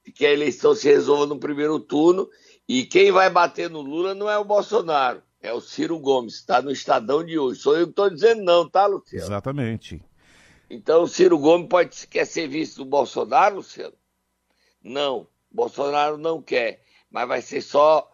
que 0.10 0.26
a 0.26 0.32
eleição 0.32 0.76
se 0.76 0.88
resolva 0.88 1.26
no 1.26 1.40
primeiro 1.40 1.80
turno 1.80 2.30
e 2.68 2.86
quem 2.86 3.12
vai 3.12 3.30
bater 3.30 3.70
no 3.70 3.82
Lula 3.82 4.14
não 4.14 4.30
é 4.30 4.38
o 4.38 4.46
Bolsonaro, 4.46 5.22
é 5.42 5.52
o 5.52 5.60
Ciro 5.60 5.98
Gomes, 6.00 6.36
está 6.36 6.62
no 6.62 6.72
Estadão 6.72 7.24
de 7.24 7.40
hoje. 7.40 7.60
Sou 7.60 7.76
eu 7.76 7.86
que 7.86 7.92
estou 7.92 8.10
dizendo 8.10 8.44
não, 8.44 8.70
tá, 8.70 8.86
Luciano? 8.86 9.26
Exatamente. 9.26 10.02
Então 10.70 11.04
o 11.04 11.08
Ciro 11.08 11.38
Gomes 11.38 11.68
pode 11.68 12.08
quer 12.08 12.26
ser 12.26 12.48
visto 12.48 12.78
do 12.78 12.86
Bolsonaro, 12.86 13.56
Luciano? 13.56 13.96
Não, 14.84 15.28
Bolsonaro 15.52 16.18
não 16.18 16.42
quer, 16.42 16.82
mas 17.12 17.28
vai 17.28 17.42
ser 17.42 17.62
só 17.62 18.10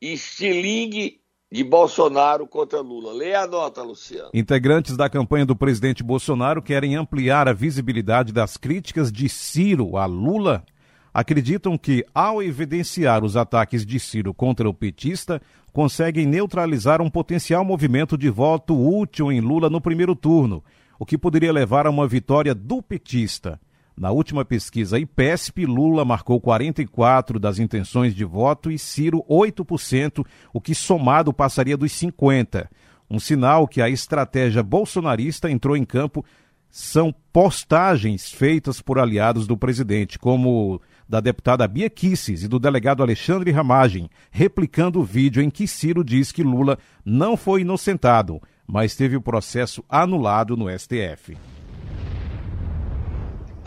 estilingue 0.00 1.20
de 1.52 1.64
Bolsonaro 1.64 2.46
contra 2.46 2.80
Lula. 2.80 3.12
Leia 3.12 3.42
a 3.42 3.46
nota, 3.46 3.82
Luciano. 3.82 4.30
Integrantes 4.32 4.96
da 4.96 5.10
campanha 5.10 5.44
do 5.44 5.56
presidente 5.56 6.02
Bolsonaro 6.02 6.62
querem 6.62 6.94
ampliar 6.94 7.48
a 7.48 7.52
visibilidade 7.52 8.32
das 8.32 8.56
críticas 8.56 9.10
de 9.10 9.28
Ciro 9.28 9.96
a 9.96 10.06
Lula 10.06 10.64
acreditam 11.12 11.76
que, 11.76 12.04
ao 12.14 12.42
evidenciar 12.42 13.24
os 13.24 13.36
ataques 13.36 13.84
de 13.84 13.98
Ciro 13.98 14.32
contra 14.32 14.68
o 14.68 14.74
petista, 14.74 15.40
conseguem 15.72 16.26
neutralizar 16.26 17.00
um 17.00 17.10
potencial 17.10 17.64
movimento 17.64 18.16
de 18.16 18.28
voto 18.28 18.74
útil 18.74 19.30
em 19.30 19.40
Lula 19.40 19.70
no 19.70 19.80
primeiro 19.80 20.14
turno, 20.14 20.62
o 20.98 21.06
que 21.06 21.18
poderia 21.18 21.52
levar 21.52 21.86
a 21.86 21.90
uma 21.90 22.06
vitória 22.06 22.54
do 22.54 22.82
petista. 22.82 23.60
Na 23.96 24.10
última 24.10 24.44
pesquisa 24.44 24.98
IPESP, 24.98 25.66
Lula 25.66 26.04
marcou 26.04 26.40
44% 26.40 27.38
das 27.38 27.58
intenções 27.58 28.14
de 28.14 28.24
voto 28.24 28.70
e 28.70 28.78
Ciro 28.78 29.22
8%, 29.28 30.24
o 30.54 30.60
que 30.60 30.74
somado 30.74 31.32
passaria 31.32 31.76
dos 31.76 31.92
50%. 31.92 32.66
Um 33.10 33.18
sinal 33.18 33.66
que 33.66 33.82
a 33.82 33.90
estratégia 33.90 34.62
bolsonarista 34.62 35.50
entrou 35.50 35.76
em 35.76 35.84
campo 35.84 36.24
são 36.70 37.12
postagens 37.32 38.30
feitas 38.30 38.80
por 38.80 39.00
aliados 39.00 39.48
do 39.48 39.56
presidente, 39.56 40.16
como 40.16 40.80
da 41.10 41.18
deputada 41.18 41.66
Bia 41.66 41.90
Kisses 41.90 42.44
e 42.44 42.48
do 42.48 42.56
delegado 42.56 43.02
Alexandre 43.02 43.50
Ramagem, 43.50 44.08
replicando 44.30 45.00
o 45.00 45.04
vídeo 45.04 45.42
em 45.42 45.50
que 45.50 45.66
Ciro 45.66 46.04
diz 46.04 46.30
que 46.30 46.40
Lula 46.40 46.78
não 47.04 47.36
foi 47.36 47.62
inocentado, 47.62 48.40
mas 48.64 48.94
teve 48.94 49.16
o 49.16 49.20
processo 49.20 49.84
anulado 49.88 50.56
no 50.56 50.70
STF. 50.70 51.36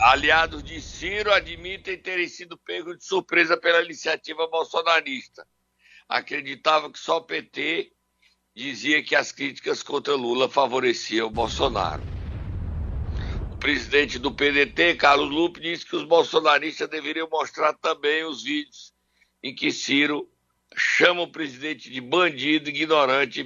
Aliados 0.00 0.64
de 0.64 0.80
Ciro 0.80 1.30
admitem 1.34 1.98
terem 1.98 2.28
sido 2.28 2.56
pegos 2.56 2.96
de 2.96 3.04
surpresa 3.04 3.58
pela 3.58 3.82
iniciativa 3.84 4.46
bolsonarista. 4.46 5.46
Acreditavam 6.08 6.90
que 6.90 6.98
só 6.98 7.18
o 7.18 7.24
PT 7.24 7.92
dizia 8.56 9.02
que 9.02 9.14
as 9.14 9.32
críticas 9.32 9.82
contra 9.82 10.14
Lula 10.14 10.48
favoreciam 10.48 11.30
Bolsonaro 11.30 12.13
presidente 13.64 14.18
do 14.18 14.30
PDT, 14.30 14.94
Carlos 14.96 15.30
Lupe, 15.30 15.58
disse 15.58 15.86
que 15.86 15.96
os 15.96 16.04
bolsonaristas 16.04 16.86
deveriam 16.86 17.26
mostrar 17.30 17.72
também 17.72 18.22
os 18.22 18.42
vídeos 18.42 18.92
em 19.42 19.54
que 19.54 19.72
Ciro 19.72 20.30
chama 20.76 21.22
o 21.22 21.32
presidente 21.32 21.90
de 21.90 21.98
bandido, 21.98 22.68
ignorante 22.68 23.40
e 23.40 23.42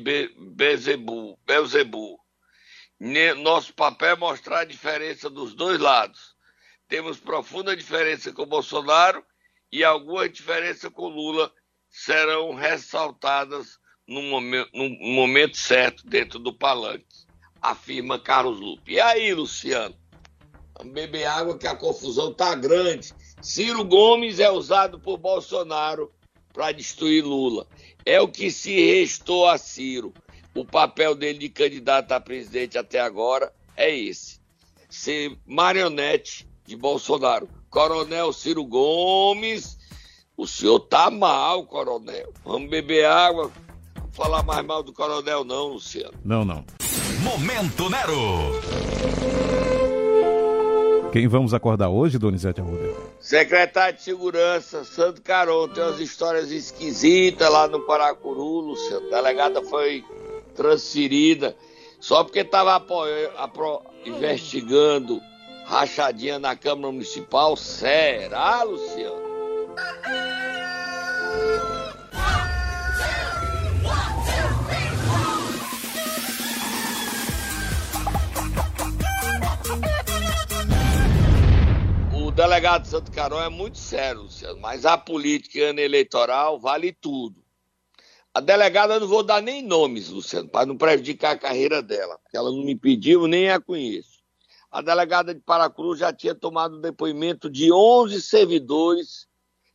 Bezebu. 1.47 2.19
Nosso 3.37 3.73
papel 3.73 4.09
é 4.09 4.17
mostrar 4.17 4.59
a 4.59 4.65
diferença 4.65 5.31
dos 5.31 5.55
dois 5.55 5.79
lados. 5.79 6.35
Temos 6.89 7.21
profunda 7.21 7.77
diferença 7.77 8.33
com 8.33 8.45
Bolsonaro 8.45 9.25
e 9.71 9.85
alguma 9.85 10.29
diferença 10.29 10.91
com 10.91 11.07
Lula 11.07 11.53
serão 11.89 12.57
ressaltadas 12.57 13.79
no 14.05 14.21
momento, 14.23 14.69
no 14.75 14.89
momento 15.13 15.57
certo 15.57 16.05
dentro 16.05 16.41
do 16.41 16.53
palanque, 16.53 17.07
afirma 17.63 18.19
Carlos 18.19 18.59
Lupe. 18.59 18.95
E 18.95 19.01
aí, 19.01 19.33
Luciano? 19.33 19.97
Beber 20.85 21.25
água 21.25 21.59
que 21.59 21.67
a 21.67 21.77
confusão 21.77 22.33
tá 22.33 22.55
grande. 22.55 23.13
Ciro 23.41 23.85
Gomes 23.85 24.39
é 24.39 24.51
usado 24.51 24.99
por 24.99 25.19
Bolsonaro 25.19 26.11
para 26.53 26.73
destruir 26.73 27.25
Lula. 27.25 27.67
É 28.05 28.21
o 28.21 28.29
que 28.29 28.51
se 28.51 28.75
restou 28.75 29.47
a 29.47 29.59
Ciro. 29.59 30.13
O 30.55 30.65
papel 30.65 31.15
dele 31.15 31.39
de 31.39 31.49
candidato 31.49 32.13
a 32.13 32.21
presidente 32.21 32.79
até 32.79 32.99
agora 32.99 33.53
é 33.77 33.95
esse: 33.97 34.41
ser 34.89 35.39
marionete 35.47 36.49
de 36.67 36.77
Bolsonaro. 36.77 37.49
Coronel 37.71 38.33
Ciro 38.33 38.65
Gomes, 38.65 39.79
o 40.37 40.47
senhor 40.47 40.81
tá 40.81 41.11
mal, 41.11 41.67
coronel. 41.67 42.33
Vamos 42.45 42.71
beber 42.71 43.05
água. 43.07 43.53
Não 43.97 44.11
falar 44.13 44.43
mais 44.43 44.65
mal 44.67 44.83
do 44.83 44.93
coronel, 44.93 45.45
não, 45.45 45.69
Luciano. 45.69 46.15
Não, 46.25 46.45
não. 46.45 46.65
Momento 47.23 47.91
Nero. 47.91 49.38
Quem 51.19 51.27
vamos 51.27 51.53
acordar 51.53 51.89
hoje, 51.89 52.17
Donizete 52.17 52.61
Arruda? 52.61 52.95
Secretário 53.19 53.97
de 53.97 54.05
Segurança, 54.05 54.85
Santo 54.85 55.21
Caron, 55.21 55.67
tem 55.67 55.83
umas 55.83 55.99
histórias 55.99 56.53
esquisitas 56.53 57.51
lá 57.51 57.67
no 57.67 57.81
Paracuru, 57.81 58.61
Luciano. 58.61 59.09
A 59.09 59.17
delegada 59.17 59.61
foi 59.65 60.05
transferida 60.55 61.57
só 61.99 62.23
porque 62.23 62.39
estava 62.39 62.81
investigando 64.07 65.21
rachadinha 65.67 66.39
na 66.39 66.55
Câmara 66.55 66.93
Municipal. 66.93 67.57
Será, 67.57 68.63
Luciano? 68.63 69.28
Delegado 82.59 82.83
de 82.83 82.89
Santo 82.89 83.13
Carol 83.13 83.41
é 83.41 83.49
muito 83.49 83.79
sério, 83.79 84.23
Luciano, 84.23 84.59
mas 84.59 84.85
a 84.85 84.99
política 84.99 85.67
ano 85.67 85.79
eleitoral 85.79 86.59
vale 86.59 86.93
tudo. 86.93 87.41
A 88.35 88.41
delegada 88.41 88.95
eu 88.95 89.01
não 89.01 89.07
vou 89.07 89.23
dar 89.23 89.41
nem 89.41 89.63
nomes, 89.63 90.09
Luciano, 90.09 90.49
para 90.49 90.67
não 90.67 90.77
prejudicar 90.77 91.37
a 91.37 91.39
carreira 91.39 91.81
dela, 91.81 92.19
porque 92.19 92.37
ela 92.37 92.51
não 92.51 92.65
me 92.65 92.75
pediu, 92.75 93.29
nem 93.29 93.49
a 93.49 93.61
conheço. 93.61 94.19
A 94.73 94.83
delegada 94.83 95.33
de 95.33 95.41
Paracruz 95.41 96.01
já 96.01 96.13
tinha 96.13 96.35
tomado 96.35 96.81
depoimento 96.81 97.49
de 97.49 97.71
11 97.73 98.21
servidores 98.21 99.29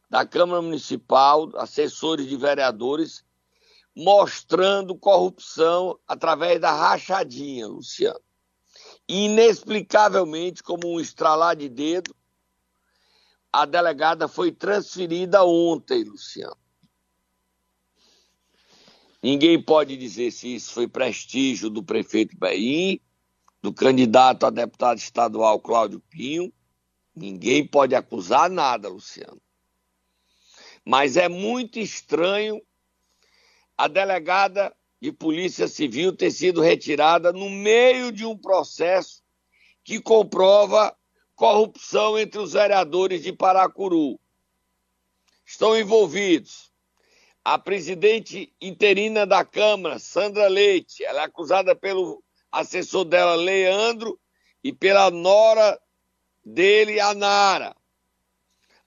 da 0.09 0.25
Câmara 0.25 0.61
Municipal, 0.61 1.49
assessores 1.55 2.27
de 2.27 2.35
vereadores, 2.35 3.23
mostrando 3.95 4.93
corrupção 4.93 5.97
através 6.05 6.59
da 6.59 6.73
rachadinha, 6.73 7.65
Luciano. 7.65 8.19
Inexplicavelmente, 9.07 10.61
como 10.61 10.93
um 10.93 10.99
estralar 10.99 11.55
de 11.55 11.69
dedo, 11.69 12.13
a 13.53 13.65
delegada 13.65 14.27
foi 14.27 14.51
transferida 14.51 15.45
ontem, 15.45 16.03
Luciano. 16.03 16.57
Ninguém 19.21 19.61
pode 19.61 19.95
dizer 19.95 20.31
se 20.31 20.55
isso 20.55 20.73
foi 20.73 20.87
prestígio 20.87 21.69
do 21.69 21.83
prefeito 21.83 22.35
Bahia, 22.35 22.99
do 23.61 23.71
candidato 23.71 24.47
a 24.47 24.49
deputado 24.49 24.97
estadual 24.97 25.59
Cláudio 25.59 26.01
Pinho. 26.09 26.51
Ninguém 27.15 27.65
pode 27.65 27.93
acusar 27.93 28.49
nada, 28.49 28.89
Luciano. 28.89 29.39
Mas 30.83 31.15
é 31.15 31.29
muito 31.29 31.79
estranho 31.79 32.59
a 33.77 33.87
delegada 33.87 34.75
de 34.99 35.11
Polícia 35.11 35.67
Civil 35.67 36.15
ter 36.15 36.31
sido 36.31 36.59
retirada 36.59 37.31
no 37.31 37.49
meio 37.49 38.11
de 38.11 38.25
um 38.25 38.37
processo 38.37 39.21
que 39.83 40.01
comprova 40.01 40.93
corrupção 41.35 42.17
entre 42.17 42.39
os 42.39 42.53
vereadores 42.53 43.23
de 43.23 43.33
Paracuru. 43.33 44.19
estão 45.45 45.77
envolvidos. 45.77 46.71
A 47.43 47.59
presidente 47.59 48.53
interina 48.61 49.25
da 49.25 49.43
Câmara, 49.43 49.99
Sandra 49.99 50.47
Leite, 50.47 51.03
ela 51.03 51.21
é 51.21 51.25
acusada 51.25 51.75
pelo 51.75 52.23
assessor 52.49 53.03
dela, 53.03 53.35
Leandro, 53.35 54.17
e 54.63 54.71
pela 54.71 55.11
nora 55.11 55.79
dele, 56.45 56.99
a 57.01 57.13
Nara. 57.13 57.75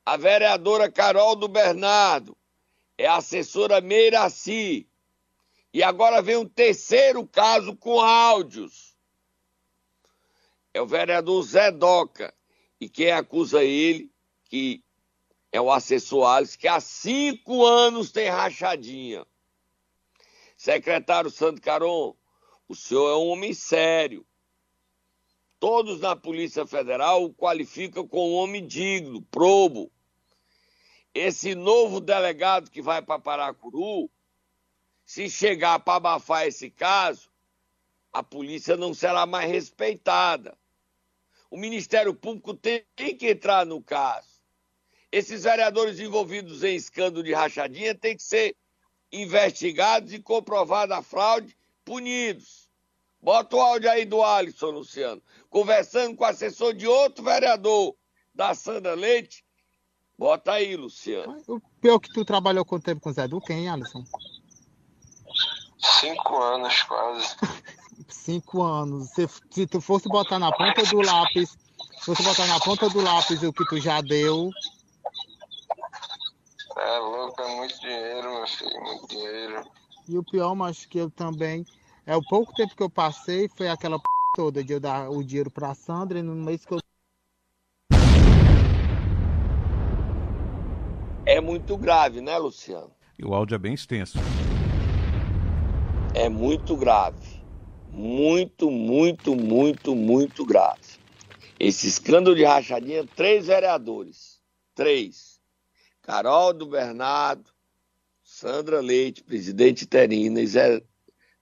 A 0.04 0.16
vereadora 0.16 0.90
Carol 0.90 1.36
do 1.36 1.48
Bernardo 1.48 2.36
é 2.96 3.06
a 3.06 3.16
assessora 3.16 3.80
Meiraci. 3.80 4.88
E 5.74 5.82
agora 5.82 6.22
vem 6.22 6.36
um 6.36 6.48
terceiro 6.48 7.26
caso 7.26 7.76
com 7.76 8.00
áudios. 8.00 8.95
É 10.76 10.82
o 10.82 10.86
vereador 10.86 11.42
Zé 11.42 11.70
Doca. 11.70 12.34
E 12.78 12.86
quem 12.86 13.10
acusa 13.10 13.64
ele, 13.64 14.12
que 14.44 14.84
é 15.50 15.58
o 15.58 15.72
assessor 15.72 16.26
Alice, 16.26 16.58
que 16.58 16.68
há 16.68 16.78
cinco 16.80 17.64
anos 17.64 18.12
tem 18.12 18.28
rachadinha. 18.28 19.26
Secretário 20.54 21.30
Santo 21.30 21.62
Caron, 21.62 22.14
o 22.68 22.74
senhor 22.74 23.08
é 23.08 23.16
um 23.16 23.28
homem 23.28 23.54
sério. 23.54 24.26
Todos 25.58 26.00
na 26.00 26.14
Polícia 26.14 26.66
Federal 26.66 27.24
o 27.24 27.32
qualificam 27.32 28.06
como 28.06 28.34
homem 28.34 28.66
digno, 28.66 29.22
probo. 29.30 29.90
Esse 31.14 31.54
novo 31.54 32.02
delegado 32.02 32.70
que 32.70 32.82
vai 32.82 33.00
para 33.00 33.18
Paracuru, 33.18 34.10
se 35.06 35.30
chegar 35.30 35.78
para 35.78 35.94
abafar 35.94 36.46
esse 36.46 36.68
caso, 36.68 37.30
a 38.12 38.22
polícia 38.22 38.76
não 38.76 38.92
será 38.92 39.24
mais 39.24 39.50
respeitada. 39.50 40.54
O 41.50 41.56
Ministério 41.56 42.14
Público 42.14 42.54
tem 42.54 42.84
que 42.94 43.30
entrar 43.30 43.64
no 43.64 43.82
caso. 43.82 44.36
Esses 45.10 45.44
vereadores 45.44 46.00
envolvidos 46.00 46.64
em 46.64 46.74
escândalo 46.74 47.22
de 47.22 47.32
rachadinha 47.32 47.94
têm 47.94 48.16
que 48.16 48.22
ser 48.22 48.56
investigados 49.12 50.12
e 50.12 50.20
comprovada 50.20 50.96
a 50.96 51.02
fraude, 51.02 51.56
punidos. 51.84 52.68
Bota 53.20 53.56
o 53.56 53.60
áudio 53.60 53.90
aí 53.90 54.04
do 54.04 54.22
Alisson, 54.22 54.70
Luciano, 54.70 55.22
conversando 55.48 56.14
com 56.16 56.24
o 56.24 56.26
assessor 56.26 56.74
de 56.74 56.86
outro 56.86 57.24
vereador, 57.24 57.96
da 58.34 58.54
Sandra 58.54 58.94
Leite. 58.94 59.44
Bota 60.18 60.52
aí, 60.52 60.76
Luciano. 60.76 61.42
O 61.46 61.60
pior 61.80 61.98
que 61.98 62.12
tu 62.12 62.24
trabalhou 62.24 62.64
quanto 62.64 62.84
tempo 62.84 63.00
com 63.00 63.10
o 63.10 63.12
Zé 63.12 63.26
Duque, 63.26 63.52
hein, 63.52 63.68
Alisson? 63.68 64.04
Cinco 65.78 66.36
anos, 66.42 66.82
quase. 66.82 67.36
Cinco 68.08 68.62
anos. 68.62 69.10
Se, 69.10 69.28
se 69.50 69.66
tu 69.66 69.80
fosse 69.80 70.08
botar 70.08 70.38
na 70.38 70.52
ponta 70.52 70.82
do 70.82 71.00
lápis, 71.00 71.50
se 71.98 72.04
fosse 72.04 72.22
botar 72.22 72.46
na 72.46 72.60
ponta 72.60 72.88
do 72.88 73.00
lápis 73.00 73.42
o 73.42 73.52
que 73.52 73.64
tu 73.66 73.80
já 73.80 74.00
deu. 74.00 74.50
É 76.78 76.98
louco, 76.98 77.40
é 77.40 77.56
muito 77.56 77.80
dinheiro, 77.80 78.34
meu 78.34 78.46
filho, 78.46 78.80
muito 78.82 79.08
dinheiro. 79.08 79.64
E 80.08 80.18
o 80.18 80.22
pior, 80.22 80.54
mas 80.54 80.84
que 80.84 80.98
eu 80.98 81.10
também. 81.10 81.64
É 82.04 82.14
o 82.14 82.22
pouco 82.22 82.52
tempo 82.54 82.76
que 82.76 82.82
eu 82.82 82.90
passei, 82.90 83.48
foi 83.48 83.68
aquela 83.68 83.98
p 83.98 84.04
toda 84.36 84.62
de 84.62 84.74
eu 84.74 84.78
dar 84.78 85.10
o 85.10 85.24
dinheiro 85.24 85.50
pra 85.50 85.74
Sandra 85.74 86.18
e 86.18 86.22
no 86.22 86.34
mês 86.34 86.64
que 86.64 86.74
eu. 86.74 86.78
É 91.24 91.40
muito 91.40 91.76
grave, 91.76 92.20
né, 92.20 92.36
Luciano? 92.36 92.90
E 93.18 93.24
o 93.24 93.34
áudio 93.34 93.54
é 93.54 93.58
bem 93.58 93.72
extenso. 93.72 94.18
É 96.14 96.28
muito 96.28 96.76
grave. 96.76 97.35
Muito, 97.96 98.70
muito, 98.70 99.34
muito, 99.34 99.96
muito 99.96 100.44
grave. 100.44 100.98
Esse 101.58 101.86
escândalo 101.88 102.36
de 102.36 102.44
rachadinha, 102.44 103.06
três 103.06 103.46
vereadores. 103.46 104.38
Três. 104.74 105.40
Carol 106.02 106.52
do 106.52 106.66
Bernardo, 106.66 107.50
Sandra 108.22 108.82
Leite, 108.82 109.24
presidente 109.24 109.84
interina, 109.84 110.42
e 110.42 110.46
Zé, 110.46 110.82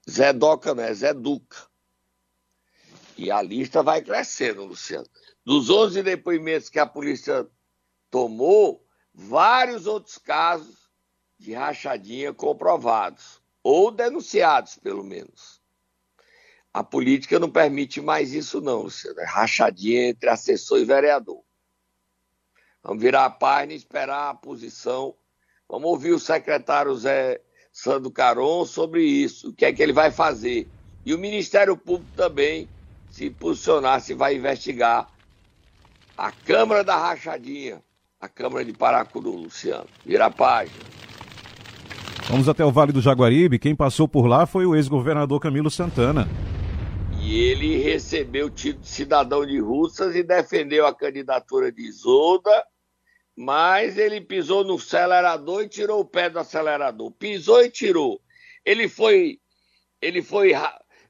Zé 0.09 0.31
Doca, 0.31 0.73
né? 0.73 0.93
Zé 0.93 1.13
Duca. 1.13 1.57
E 3.17 3.29
a 3.29 3.41
lista 3.41 3.83
vai 3.83 4.01
crescendo, 4.01 4.63
Luciano. 4.63 5.09
Dos 5.43 5.69
11 5.69 6.03
depoimentos 6.03 6.69
que 6.69 6.79
a 6.79 6.85
polícia 6.85 7.45
tomou, 8.09 8.81
vários 9.13 9.87
outros 9.87 10.17
casos 10.17 10.89
de 11.37 11.53
rachadinha 11.53 12.33
comprovados, 12.33 13.41
ou 13.61 13.91
denunciados, 13.91 14.77
pelo 14.77 15.03
menos. 15.03 15.54
A 16.75 16.83
política 16.83 17.39
não 17.39 17.49
permite 17.49 18.01
mais 18.01 18.33
isso, 18.33 18.59
não, 18.59 18.81
Luciano. 18.81 19.21
É 19.21 19.25
rachadinha 19.25 20.09
entre 20.09 20.27
assessor 20.27 20.77
e 20.77 20.83
vereador. 20.83 21.39
Vamos 22.83 23.01
virar 23.01 23.23
a 23.23 23.29
página 23.29 23.71
e 23.71 23.77
esperar 23.77 24.31
a 24.31 24.33
posição. 24.33 25.15
Vamos 25.69 25.87
ouvir 25.89 26.11
o 26.11 26.19
secretário 26.19 26.93
Zé 26.97 27.39
Sandro 27.71 28.11
Caron 28.11 28.65
sobre 28.65 29.05
isso, 29.05 29.51
o 29.51 29.53
que 29.53 29.63
é 29.63 29.71
que 29.71 29.81
ele 29.81 29.93
vai 29.93 30.11
fazer. 30.11 30.67
E 31.05 31.13
o 31.13 31.17
Ministério 31.17 31.77
Público 31.77 32.11
também 32.13 32.67
se 33.09 33.29
posicionar, 33.29 34.01
se 34.01 34.13
vai 34.13 34.35
investigar 34.35 35.07
a 36.17 36.29
Câmara 36.29 36.83
da 36.83 36.97
Rachadinha, 36.97 37.81
a 38.19 38.27
Câmara 38.27 38.65
de 38.65 38.73
Paracuru, 38.73 39.31
Luciano. 39.31 39.87
Vira 40.05 40.25
a 40.25 40.29
página. 40.29 40.83
Vamos 42.27 42.49
até 42.49 42.65
o 42.65 42.71
Vale 42.71 42.91
do 42.91 42.99
Jaguaribe. 42.99 43.59
Quem 43.59 43.73
passou 43.73 44.09
por 44.09 44.27
lá 44.27 44.45
foi 44.45 44.65
o 44.65 44.75
ex-governador 44.75 45.39
Camilo 45.39 45.71
Santana. 45.71 46.27
E 47.25 47.39
ele 47.39 47.77
recebeu 47.77 48.45
o 48.45 48.49
título 48.51 48.83
de 48.83 48.87
cidadão 48.87 49.43
de 49.43 49.59
Russas 49.59 50.15
e 50.15 50.21
defendeu 50.21 50.85
a 50.85 50.93
candidatura 50.93 51.71
de 51.71 51.81
Isolda, 51.81 52.63
mas 53.35 53.97
ele 53.97 54.21
pisou 54.21 54.63
no 54.63 54.75
acelerador 54.75 55.63
e 55.63 55.67
tirou 55.67 56.01
o 56.01 56.05
pé 56.05 56.29
do 56.29 56.37
acelerador. 56.37 57.09
Pisou 57.09 57.63
e 57.63 57.71
tirou. 57.71 58.21
Ele 58.63 58.87
foi. 58.87 59.39
Ele 59.99 60.21
foi. 60.21 60.51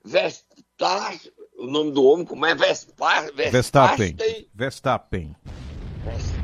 Vestar, 0.05 1.17
o 1.57 1.67
nome 1.67 1.91
do 1.91 2.05
homem, 2.05 2.25
como 2.25 2.45
é? 2.45 2.55
Vespar, 2.55 3.33
Verstappen. 3.33 4.15
Verstappen. 4.53 5.35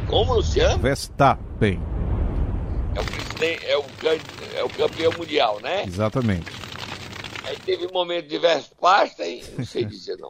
Como, 0.10 0.34
Luciano? 0.34 0.82
Verstappen. 0.82 1.80
É 2.94 3.00
o, 3.00 3.46
é, 3.72 3.78
o, 3.78 3.86
é 4.58 4.64
o 4.66 4.70
campeão 4.70 5.14
mundial, 5.18 5.62
né? 5.62 5.86
Exatamente. 5.86 6.71
Aí 7.44 7.58
teve 7.58 7.88
um 7.88 7.92
momento 7.92 8.28
de 8.28 8.38
Verstappen, 8.38 9.44
não 9.58 9.66
sei 9.66 9.86
dizer 9.86 10.18
não. 10.18 10.30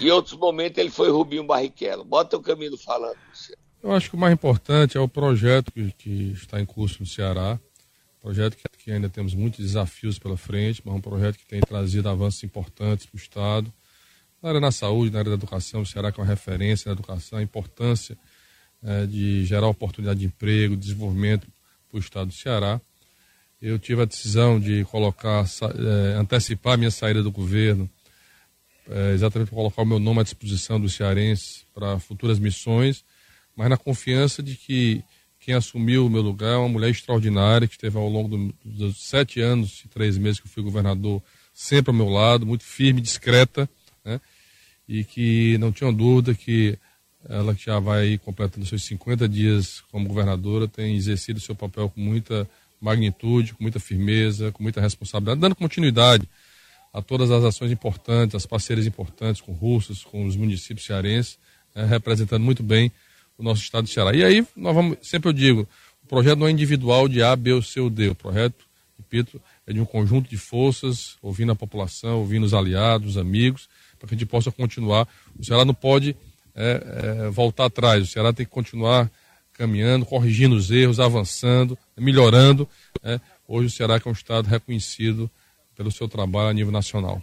E 0.00 0.10
outros 0.10 0.34
momentos 0.34 0.78
ele 0.78 0.90
foi 0.90 1.10
Rubinho 1.10 1.44
Barrichello. 1.44 2.04
Bota 2.04 2.36
o 2.36 2.42
Camilo 2.42 2.76
falando, 2.76 3.16
Luciano. 3.28 3.62
Eu 3.82 3.92
acho 3.92 4.10
que 4.10 4.16
o 4.16 4.18
mais 4.18 4.34
importante 4.34 4.96
é 4.96 5.00
o 5.00 5.08
projeto 5.08 5.72
que, 5.72 5.92
que 5.92 6.32
está 6.32 6.60
em 6.60 6.66
curso 6.66 6.98
no 7.00 7.06
Ceará. 7.06 7.58
Projeto 8.20 8.56
que, 8.56 8.64
que, 8.84 8.90
ainda 8.90 9.08
temos 9.08 9.34
muitos 9.34 9.60
desafios 9.60 10.18
pela 10.18 10.36
frente, 10.36 10.82
mas 10.84 10.94
um 10.94 11.00
projeto 11.00 11.38
que 11.38 11.46
tem 11.46 11.60
trazido 11.60 12.08
avanços 12.08 12.42
importantes 12.42 13.06
para 13.06 13.16
o 13.16 13.20
Estado. 13.20 13.72
Na 14.42 14.50
área 14.50 14.60
da 14.60 14.72
saúde, 14.72 15.12
na 15.12 15.20
área 15.20 15.30
da 15.30 15.36
educação, 15.36 15.82
o 15.82 15.86
Ceará 15.86 16.10
que 16.10 16.20
é 16.20 16.22
uma 16.22 16.28
referência 16.28 16.88
na 16.88 16.92
educação, 16.92 17.38
a 17.38 17.42
importância 17.42 18.18
é, 18.82 19.06
de 19.06 19.44
gerar 19.44 19.68
oportunidade 19.68 20.20
de 20.20 20.26
emprego, 20.26 20.76
desenvolvimento 20.76 21.46
para 21.88 21.96
o 21.96 22.00
Estado 22.00 22.28
do 22.28 22.34
Ceará. 22.34 22.80
Eu 23.60 23.78
tive 23.78 24.02
a 24.02 24.04
decisão 24.04 24.60
de 24.60 24.84
colocar, 24.84 25.44
é, 25.44 26.14
antecipar 26.14 26.74
a 26.74 26.76
minha 26.76 26.92
saída 26.92 27.22
do 27.22 27.30
governo, 27.30 27.90
é, 28.88 29.12
exatamente 29.12 29.48
para 29.48 29.56
colocar 29.56 29.82
o 29.82 29.86
meu 29.86 29.98
nome 29.98 30.20
à 30.20 30.22
disposição 30.22 30.80
dos 30.80 30.94
cearenses 30.94 31.66
para 31.74 31.98
futuras 31.98 32.38
missões, 32.38 33.04
mas 33.56 33.68
na 33.68 33.76
confiança 33.76 34.42
de 34.42 34.54
que 34.54 35.02
quem 35.40 35.54
assumiu 35.54 36.06
o 36.06 36.10
meu 36.10 36.22
lugar 36.22 36.54
é 36.54 36.56
uma 36.56 36.68
mulher 36.68 36.90
extraordinária, 36.90 37.66
que 37.66 37.74
esteve 37.74 37.96
ao 37.96 38.08
longo 38.08 38.28
do, 38.28 38.54
dos 38.64 39.02
sete 39.02 39.40
anos 39.40 39.82
e 39.84 39.88
três 39.88 40.16
meses 40.16 40.38
que 40.38 40.46
eu 40.46 40.50
fui 40.50 40.62
governador, 40.62 41.20
sempre 41.52 41.90
ao 41.90 41.96
meu 41.96 42.08
lado, 42.08 42.46
muito 42.46 42.62
firme, 42.62 43.00
discreta, 43.00 43.68
né? 44.04 44.20
e 44.88 45.02
que 45.02 45.58
não 45.58 45.72
tinha 45.72 45.92
dúvida 45.92 46.32
que 46.32 46.78
ela 47.28 47.54
que 47.54 47.64
já 47.64 47.80
vai 47.80 48.18
completando 48.18 48.64
seus 48.64 48.84
50 48.84 49.28
dias 49.28 49.82
como 49.90 50.06
governadora, 50.06 50.68
tem 50.68 50.94
exercido 50.94 51.40
seu 51.40 51.54
papel 51.54 51.88
com 51.90 52.00
muita 52.00 52.48
magnitude, 52.80 53.54
com 53.54 53.62
muita 53.62 53.80
firmeza, 53.80 54.52
com 54.52 54.62
muita 54.62 54.80
responsabilidade, 54.80 55.40
dando 55.40 55.54
continuidade 55.54 56.28
a 56.92 57.02
todas 57.02 57.30
as 57.30 57.44
ações 57.44 57.70
importantes, 57.70 58.34
as 58.34 58.46
parcerias 58.46 58.86
importantes 58.86 59.40
com 59.40 59.52
russos, 59.52 60.04
com 60.04 60.24
os 60.24 60.36
municípios 60.36 60.86
cearenses, 60.86 61.38
né, 61.74 61.84
representando 61.84 62.42
muito 62.42 62.62
bem 62.62 62.90
o 63.36 63.42
nosso 63.42 63.62
estado 63.62 63.84
de 63.84 63.92
Ceará. 63.92 64.14
E 64.14 64.24
aí, 64.24 64.46
nós 64.56 64.74
vamos, 64.74 64.98
sempre 65.02 65.28
eu 65.28 65.32
digo, 65.32 65.68
o 66.02 66.06
projeto 66.06 66.38
não 66.38 66.48
é 66.48 66.50
individual 66.50 67.08
de 67.08 67.22
A, 67.22 67.36
B 67.36 67.52
ou 67.52 67.62
C 67.62 67.80
ou 67.80 67.90
D, 67.90 68.08
o 68.08 68.14
projeto, 68.14 68.64
repito, 68.98 69.40
é 69.66 69.72
de 69.72 69.80
um 69.80 69.84
conjunto 69.84 70.28
de 70.28 70.36
forças, 70.36 71.16
ouvindo 71.22 71.52
a 71.52 71.56
população, 71.56 72.18
ouvindo 72.18 72.44
os 72.44 72.54
aliados, 72.54 73.10
os 73.10 73.16
amigos, 73.16 73.68
para 73.98 74.08
que 74.08 74.14
a 74.14 74.18
gente 74.18 74.26
possa 74.26 74.50
continuar. 74.50 75.06
O 75.38 75.44
Ceará 75.44 75.64
não 75.64 75.74
pode 75.74 76.16
é, 76.54 77.26
é, 77.26 77.30
voltar 77.30 77.66
atrás, 77.66 78.02
o 78.02 78.06
Ceará 78.06 78.32
tem 78.32 78.46
que 78.46 78.50
continuar 78.50 79.10
caminhando, 79.58 80.06
corrigindo 80.06 80.54
os 80.54 80.70
erros, 80.70 81.00
avançando, 81.00 81.76
melhorando. 81.96 82.68
Né? 83.02 83.20
Hoje 83.46 83.66
o 83.66 83.70
Ceará 83.70 84.00
é 84.02 84.08
um 84.08 84.12
estado 84.12 84.46
reconhecido 84.46 85.28
pelo 85.74 85.90
seu 85.90 86.08
trabalho 86.08 86.48
a 86.48 86.52
nível 86.52 86.72
nacional. 86.72 87.20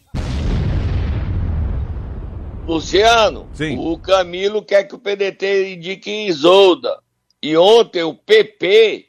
Luciano, 2.67 3.47
Sim. 3.53 3.77
o 3.77 3.97
Camilo 3.97 4.61
quer 4.61 4.83
que 4.83 4.95
o 4.95 4.99
PDT 4.99 5.75
indique 5.75 6.27
Isolda. 6.27 6.99
E 7.41 7.55
ontem 7.55 8.03
o 8.03 8.13
PP, 8.13 9.05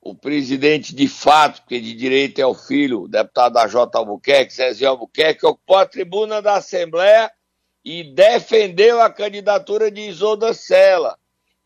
o 0.00 0.14
presidente 0.14 0.94
de 0.94 1.08
fato, 1.08 1.62
porque 1.62 1.80
de 1.80 1.94
direito 1.94 2.40
é 2.40 2.46
o 2.46 2.54
filho, 2.54 3.02
o 3.02 3.08
deputado 3.08 3.54
da 3.54 3.66
J. 3.66 3.98
Albuquerque, 3.98 4.52
Zezinho 4.52 4.90
Albuquerque, 4.90 5.46
ocupou 5.46 5.76
a 5.76 5.86
tribuna 5.86 6.42
da 6.42 6.56
Assembleia 6.56 7.30
e 7.84 8.04
defendeu 8.04 9.00
a 9.00 9.10
candidatura 9.10 9.90
de 9.90 10.02
Isolda 10.02 10.52
Sela. 10.52 11.16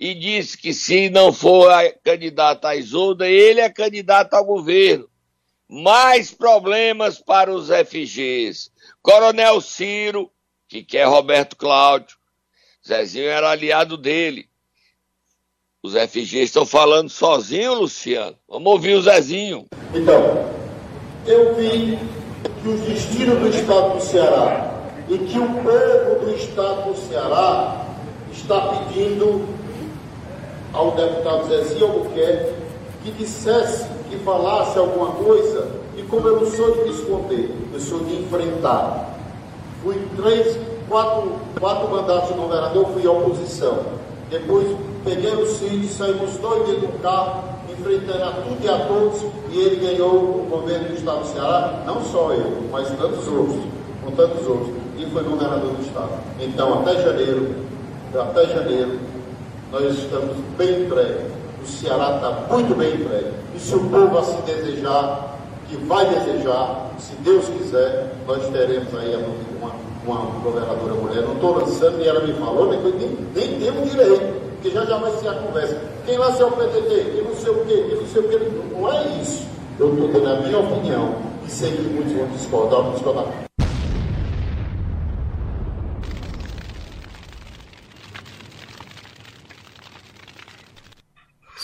E 0.04 0.12
disse 0.12 0.58
que 0.58 0.74
se 0.74 1.08
não 1.08 1.32
for 1.32 1.70
a 1.70 1.90
candidata 1.90 2.68
a 2.68 2.76
Isolda, 2.76 3.26
ele 3.26 3.62
é 3.62 3.70
candidato 3.70 4.34
ao 4.34 4.44
governo. 4.44 5.08
Mais 5.66 6.30
problemas 6.30 7.18
para 7.18 7.50
os 7.50 7.68
FGs. 7.68 8.70
Coronel 9.00 9.62
Ciro, 9.62 10.30
que 10.68 10.84
quer 10.84 11.06
Roberto 11.06 11.56
Cláudio. 11.56 12.18
Zezinho 12.86 13.30
era 13.30 13.50
aliado 13.50 13.96
dele. 13.96 14.46
Os 15.82 15.94
FGs 15.94 16.42
estão 16.42 16.66
falando 16.66 17.08
sozinho, 17.08 17.72
Luciano. 17.72 18.36
Vamos 18.46 18.72
ouvir 18.72 18.96
o 18.96 19.02
Zezinho. 19.02 19.64
Então, 19.94 20.20
eu 21.26 21.54
vi 21.54 21.98
que 22.62 22.68
o 22.68 22.76
destino 22.76 23.40
do 23.40 23.48
Estado 23.48 23.94
do 23.94 24.00
Ceará 24.02 24.84
e 25.08 25.16
que 25.16 25.38
o 25.38 25.48
povo 25.48 26.26
do 26.26 26.36
Estado 26.36 26.92
do 26.92 27.08
Ceará 27.08 27.86
está 28.30 28.60
pedindo 28.68 29.63
ao 30.74 30.90
deputado 30.90 31.48
Zezinho 31.48 31.86
Albuquerque 31.86 32.52
que 33.04 33.10
dissesse, 33.12 33.86
que 34.10 34.16
falasse 34.18 34.78
alguma 34.78 35.12
coisa, 35.12 35.68
e 35.96 36.02
como 36.02 36.26
eu 36.26 36.40
não 36.40 36.50
sou 36.50 36.72
de 36.72 36.82
me 36.82 36.90
esconder, 36.90 37.50
eu 37.72 37.80
sou 37.80 38.00
de 38.00 38.16
enfrentar. 38.16 39.14
Fui 39.82 39.96
três, 40.16 40.58
quatro, 40.88 41.32
quatro 41.60 41.90
mandatos 41.90 42.30
de 42.30 42.34
governador, 42.34 42.86
fui 42.94 43.06
oposição. 43.06 43.80
Depois 44.30 44.66
peguei 45.04 45.34
o 45.34 45.46
Cid, 45.46 45.86
saímos 45.88 46.36
dois 46.38 46.66
dentro 46.66 46.88
do 46.88 47.02
carro, 47.02 47.44
enfrentando 47.70 48.24
a 48.24 48.32
tudo 48.32 48.64
e 48.64 48.68
a 48.68 48.78
todos, 48.86 49.22
e 49.50 49.58
ele 49.58 49.76
ganhou 49.86 50.14
o 50.14 50.46
governo 50.50 50.88
do 50.88 50.94
Estado 50.94 51.20
do 51.20 51.26
Ceará, 51.26 51.82
não 51.86 52.02
só 52.02 52.32
eu, 52.32 52.62
mas 52.72 52.88
tantos 52.88 53.28
outros, 53.28 53.60
com 54.02 54.10
tantos 54.12 54.46
outros, 54.46 54.70
e 54.96 55.04
foi 55.06 55.22
governador 55.22 55.72
do 55.72 55.82
Estado. 55.82 56.12
Então, 56.40 56.80
até 56.80 57.02
janeiro, 57.02 57.54
até 58.14 58.46
janeiro, 58.46 58.98
nós 59.74 59.98
estamos 59.98 60.36
bem 60.56 60.84
entregues. 60.84 61.32
O 61.60 61.66
Ceará 61.66 62.14
está 62.14 62.54
muito 62.54 62.76
bem 62.76 62.94
entregue. 62.94 63.30
E 63.56 63.58
se 63.58 63.74
o 63.74 63.80
povo 63.80 64.18
assim 64.18 64.40
desejar, 64.46 65.36
que 65.68 65.76
vai 65.78 66.06
desejar, 66.06 66.92
se 66.98 67.12
Deus 67.16 67.46
quiser, 67.46 68.14
nós 68.24 68.46
teremos 68.50 68.94
aí 68.94 69.16
uma, 69.60 69.72
uma 70.06 70.30
governadora 70.42 70.94
mulher. 70.94 71.22
Não 71.22 71.34
estou 71.34 71.58
lançando 71.58 72.00
e 72.00 72.06
ela 72.06 72.20
me 72.20 72.32
falou, 72.34 72.70
nem, 72.70 72.80
nem, 72.80 73.18
nem 73.34 73.58
temos 73.58 73.90
direito, 73.90 74.40
porque 74.52 74.70
já 74.70 74.84
já 74.84 74.96
vai 74.98 75.10
ser 75.10 75.28
a 75.28 75.34
conversa. 75.34 75.76
Quem 76.06 76.18
lá 76.18 76.28
é 76.38 76.44
o 76.44 76.52
PDT, 76.52 77.10
quem 77.12 77.24
não 77.24 77.34
sei 77.34 77.50
o 77.50 77.64
quê, 77.64 77.84
quem 77.88 77.96
não 77.96 78.06
sei 78.06 78.22
o 78.22 78.28
quê. 78.28 78.50
Não 78.72 78.92
é 78.92 79.08
isso. 79.20 79.44
Eu 79.80 79.92
estou 79.92 80.08
dando 80.08 80.28
a 80.28 80.36
minha 80.36 80.58
opinião 80.60 81.16
e 81.44 81.50
sei 81.50 81.72
que 81.72 81.82
muitos 81.82 82.12
vão 82.12 82.28
discordar, 82.28 82.80
vão 82.80 82.92
discordar. 82.92 83.43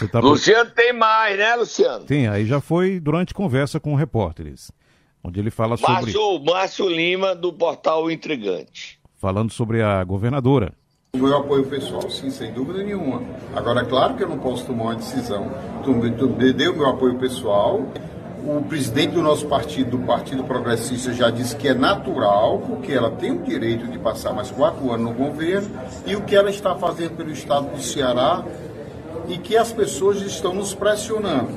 Tá... 0.09 0.21
Luciano 0.21 0.71
tem 0.71 0.93
mais, 0.93 1.37
né, 1.39 1.55
Luciano? 1.57 2.05
Tem, 2.05 2.29
aí 2.29 2.47
já 2.47 2.61
foi 2.61 3.01
durante 3.01 3.35
conversa 3.35 3.79
com 3.79 3.95
repórteres, 3.95 4.71
onde 5.23 5.41
ele 5.41 5.51
fala 5.51 5.77
sobre... 5.77 5.93
Márcio, 5.93 6.45
Márcio 6.45 6.89
Lima, 6.89 7.35
do 7.35 7.53
portal 7.53 8.11
Intrigante. 8.11 8.99
Falando 9.19 9.53
sobre 9.53 9.83
a 9.83 10.03
governadora. 10.03 10.73
O 11.13 11.19
meu 11.19 11.37
apoio 11.37 11.67
pessoal, 11.67 12.09
sim, 12.09 12.31
sem 12.31 12.53
dúvida 12.53 12.85
nenhuma. 12.85 13.21
Agora, 13.55 13.81
é 13.81 13.85
claro 13.85 14.15
que 14.15 14.23
eu 14.23 14.29
não 14.29 14.39
posso 14.39 14.65
tomar 14.65 14.85
uma 14.85 14.95
decisão. 14.95 15.51
Tu, 15.83 15.93
tu 16.13 16.29
deu 16.29 16.75
meu 16.75 16.89
apoio 16.89 17.19
pessoal. 17.19 17.85
O 18.47 18.63
presidente 18.63 19.15
do 19.15 19.21
nosso 19.21 19.47
partido, 19.47 19.99
do 19.99 20.07
Partido 20.07 20.45
Progressista, 20.45 21.13
já 21.13 21.29
disse 21.29 21.55
que 21.57 21.69
é 21.69 21.75
natural, 21.75 22.61
porque 22.61 22.93
ela 22.93 23.11
tem 23.11 23.33
o 23.33 23.43
direito 23.43 23.87
de 23.89 23.99
passar 23.99 24.33
mais 24.33 24.51
quatro 24.51 24.91
anos 24.91 25.11
no 25.11 25.13
governo. 25.13 25.69
E 26.07 26.17
o 26.17 26.23
que 26.23 26.35
ela 26.35 26.49
está 26.49 26.75
fazendo 26.77 27.17
pelo 27.17 27.33
estado 27.33 27.69
do 27.71 27.83
Ceará 27.83 28.43
e 29.31 29.39
que 29.39 29.57
as 29.57 29.73
pessoas 29.73 30.21
estão 30.23 30.53
nos 30.53 30.75
pressionando 30.75 31.53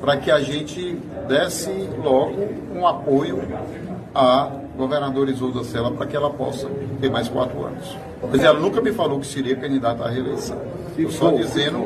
para 0.00 0.18
que 0.18 0.30
a 0.30 0.40
gente 0.40 0.92
desse 1.26 1.70
logo 2.02 2.48
um 2.74 2.86
apoio 2.86 3.42
à 4.14 4.50
governadora 4.76 5.30
Isolda 5.30 5.64
Sela 5.64 5.90
para 5.90 6.06
que 6.06 6.14
ela 6.14 6.30
possa 6.30 6.68
ter 7.00 7.10
mais 7.10 7.28
quatro 7.28 7.64
anos. 7.64 7.96
Mas 8.30 8.42
ela 8.42 8.60
nunca 8.60 8.80
me 8.80 8.92
falou 8.92 9.18
que 9.18 9.26
seria 9.26 9.56
candidata 9.56 10.04
à 10.04 10.10
reeleição. 10.10 10.60
Eu 10.96 11.10
só 11.10 11.30
dizendo, 11.30 11.78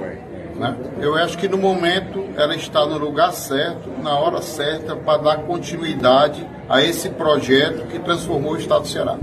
né, 0.57 0.77
eu 1.01 1.15
acho 1.15 1.39
que 1.39 1.49
no 1.49 1.57
momento 1.57 2.25
ela 2.37 2.55
está 2.57 2.85
no 2.85 2.99
lugar 2.99 3.33
certo, 3.33 3.89
na 4.03 4.19
hora 4.19 4.43
certa, 4.43 4.97
para 4.97 5.23
dar 5.23 5.37
continuidade 5.45 6.47
a 6.69 6.83
esse 6.83 7.11
projeto 7.11 7.87
que 7.87 7.99
transformou 8.01 8.53
o 8.53 8.59
Estado 8.59 8.83
do 8.83 8.89
Ceará. 8.89 9.19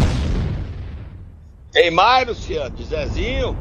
Tem 1.72 1.92
mais, 1.92 2.28
Luciano, 2.28 2.76
de 2.76 2.86
Zezinho? 2.86 3.56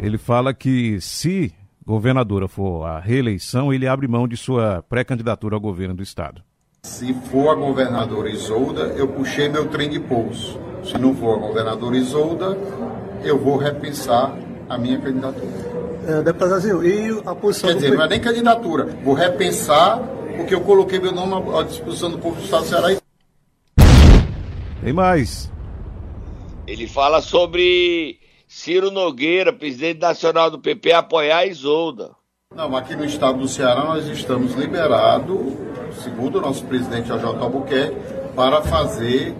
Ele 0.00 0.18
fala 0.18 0.52
que 0.52 1.00
se 1.00 1.52
governadora 1.86 2.48
for 2.48 2.84
a 2.84 2.98
reeleição, 2.98 3.72
ele 3.72 3.86
abre 3.86 4.06
mão 4.06 4.26
de 4.26 4.36
sua 4.36 4.84
pré-candidatura 4.88 5.56
ao 5.56 5.60
governo 5.60 5.94
do 5.94 6.02
estado. 6.02 6.42
Se 6.84 7.14
for 7.14 7.50
a 7.50 7.54
governadora 7.54 8.28
Isolda, 8.28 8.82
eu 8.96 9.08
puxei 9.08 9.48
meu 9.48 9.68
trem 9.68 9.88
de 9.88 10.00
pouso. 10.00 10.58
Se 10.82 10.98
não 10.98 11.14
for 11.14 11.36
a 11.36 11.38
governadora 11.38 11.96
Isolda, 11.96 12.56
eu 13.22 13.38
vou 13.38 13.56
repensar 13.56 14.36
a 14.68 14.76
minha 14.76 14.98
candidatura. 14.98 15.72
É, 16.06 16.22
deputado 16.22 16.48
Zazinho, 16.48 16.84
e 16.84 17.22
a 17.24 17.34
posição 17.34 17.70
Quer 17.70 17.76
dizer, 17.76 17.90
do... 17.90 17.96
não 17.96 18.04
é 18.04 18.08
nem 18.08 18.20
candidatura. 18.20 18.86
Vou 19.04 19.14
repensar, 19.14 19.98
porque 20.36 20.54
eu 20.54 20.60
coloquei 20.62 20.98
meu 20.98 21.12
nome 21.12 21.56
à 21.56 21.62
disposição 21.62 22.10
do 22.10 22.18
povo 22.18 22.36
do 22.36 22.42
Estado 22.42 22.62
do 22.62 22.68
Ceará. 22.68 22.96
Tem 24.82 24.92
mais. 24.92 25.52
Ele 26.66 26.88
fala 26.88 27.20
sobre 27.20 28.18
Ciro 28.54 28.90
Nogueira, 28.90 29.50
presidente 29.50 29.98
nacional 29.98 30.50
do 30.50 30.58
PP, 30.58 30.92
apoiar 30.92 31.38
a 31.38 31.46
Isolda. 31.46 32.10
Não, 32.54 32.76
aqui 32.76 32.94
no 32.94 33.02
estado 33.02 33.38
do 33.38 33.48
Ceará 33.48 33.82
nós 33.82 34.06
estamos 34.06 34.52
liberados, 34.52 35.54
segundo 36.04 36.36
o 36.36 36.40
nosso 36.42 36.62
presidente 36.66 37.10
AJ 37.10 37.24
Albuquerque, 37.24 37.96
para 38.36 38.60
fazer 38.60 39.34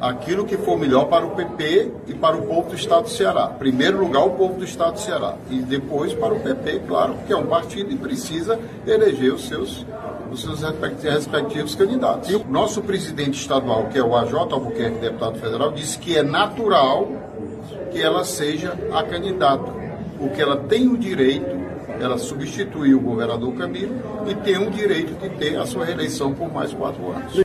aquilo 0.00 0.46
que 0.46 0.56
for 0.56 0.78
melhor 0.78 1.06
para 1.06 1.26
o 1.26 1.32
PP 1.32 1.90
e 2.06 2.14
para 2.14 2.36
o 2.36 2.46
povo 2.46 2.70
do 2.70 2.76
estado 2.76 3.02
do 3.02 3.10
Ceará. 3.10 3.48
Primeiro 3.48 3.98
lugar, 3.98 4.24
o 4.24 4.30
povo 4.30 4.54
do 4.54 4.64
estado 4.64 4.92
do 4.92 5.00
Ceará. 5.00 5.34
E 5.50 5.60
depois 5.60 6.14
para 6.14 6.32
o 6.32 6.38
PP, 6.38 6.82
claro, 6.86 7.16
que 7.26 7.32
é 7.32 7.36
um 7.36 7.46
partido 7.46 7.90
e 7.90 7.96
precisa 7.96 8.60
eleger 8.86 9.34
os 9.34 9.48
seus, 9.48 9.84
os 10.30 10.40
seus 10.40 10.62
respectivos 10.62 11.74
candidatos. 11.74 12.30
E 12.30 12.36
o 12.36 12.44
nosso 12.48 12.80
presidente 12.80 13.40
estadual, 13.40 13.88
que 13.88 13.98
é 13.98 14.02
o 14.04 14.16
AJ 14.16 14.34
Albuquerque, 14.34 14.98
deputado 14.98 15.36
federal, 15.40 15.72
disse 15.72 15.98
que 15.98 16.16
é 16.16 16.22
natural 16.22 17.08
que 17.92 18.02
ela 18.02 18.24
seja 18.24 18.72
a 18.92 19.02
candidata, 19.04 19.70
porque 20.18 20.40
ela 20.40 20.56
tem 20.56 20.88
o 20.88 20.96
direito, 20.96 21.50
ela 22.00 22.16
substituiu 22.16 22.98
o 22.98 23.02
governador 23.02 23.54
Camilo 23.54 23.94
e 24.26 24.34
tem 24.34 24.56
o 24.56 24.70
direito 24.70 25.14
de 25.14 25.28
ter 25.36 25.56
a 25.56 25.66
sua 25.66 25.84
reeleição 25.84 26.34
por 26.34 26.50
mais 26.50 26.72
quatro 26.72 27.12
anos. 27.12 27.42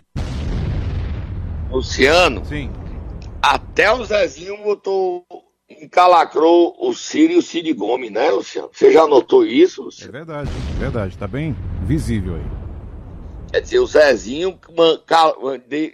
Luciano, 1.70 2.44
Sim. 2.46 2.72
até 3.42 3.92
o 3.92 4.04
Zezinho 4.06 4.64
botou, 4.64 5.26
encalacrou 5.70 6.76
o 6.80 6.94
Ciro 6.94 7.34
e 7.34 7.38
o 7.38 7.42
Cid 7.42 7.72
Gomes, 7.74 8.10
né, 8.10 8.32
Luciano? 8.32 8.70
Você 8.72 8.92
já 8.92 9.06
notou 9.06 9.46
isso, 9.46 9.84
Luciano? 9.84 10.10
É 10.10 10.18
verdade, 10.18 10.50
é 10.50 10.80
verdade, 10.80 11.14
está 11.14 11.28
bem 11.28 11.56
visível 11.84 12.36
aí. 12.36 12.58
Quer 13.52 13.62
dizer, 13.62 13.80
o 13.80 13.86
Zezinho, 13.86 14.60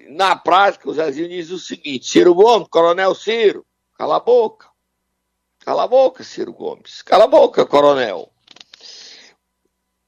na 0.09 0.35
prática, 0.35 0.89
o 0.89 0.93
Zezinho 0.93 1.29
diz 1.29 1.51
o 1.51 1.59
seguinte: 1.59 2.09
Ciro 2.09 2.33
Gomes, 2.33 2.67
Coronel 2.67 3.13
Ciro, 3.13 3.63
Cala 3.95 4.17
a 4.17 4.19
boca. 4.19 4.67
Cala 5.59 5.83
a 5.83 5.87
boca, 5.87 6.23
Ciro 6.23 6.51
Gomes. 6.51 7.01
Cala 7.01 7.25
a 7.25 7.27
boca, 7.27 7.65
coronel. 7.65 8.31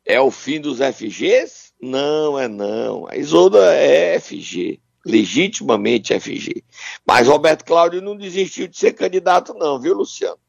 É 0.03 0.19
o 0.19 0.29
fim 0.29 0.59
dos 0.59 0.79
FGs? 0.79 1.73
Não, 1.81 2.37
é 2.37 2.47
não. 2.47 3.07
A 3.07 3.15
Isolda 3.15 3.73
é 3.73 4.19
FG. 4.19 4.81
Legitimamente 5.05 6.19
FG. 6.19 6.63
Mas 7.05 7.27
Roberto 7.27 7.63
Cláudio 7.63 8.01
não 8.01 8.17
desistiu 8.17 8.67
de 8.67 8.77
ser 8.77 8.93
candidato, 8.93 9.53
não, 9.53 9.79
viu, 9.79 9.93
Luciano? 9.93 10.39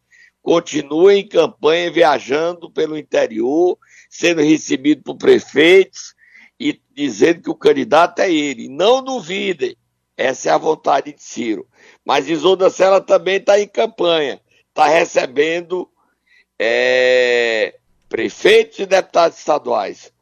Continua 0.42 1.14
em 1.14 1.27
campanha, 1.27 1.90
viajando 1.90 2.70
pelo 2.70 2.96
interior, 2.96 3.79
sendo 4.09 4.40
recebido 4.42 5.03
por 5.03 5.16
prefeitos 5.16 6.14
e 6.59 6.81
dizendo 6.94 7.42
que 7.42 7.51
o 7.51 7.55
candidato 7.55 8.20
é 8.20 8.33
ele. 8.33 8.68
Não 8.68 9.03
duvidem. 9.03 9.77
Essa 10.17 10.49
é 10.49 10.53
a 10.53 10.59
vontade 10.59 11.13
de 11.13 11.23
Ciro. 11.23 11.67
Mas 12.05 12.29
Isolda 12.29 12.71
Sela 12.71 13.01
também 13.01 13.37
está 13.37 13.61
em 13.61 13.69
campanha, 13.69 14.41
está 14.69 14.87
recebendo 14.87 15.89
é, 16.59 17.75
prefeitos 18.09 18.79
e 18.79 18.87
deputados 18.87 19.39
estaduais. 19.39 20.13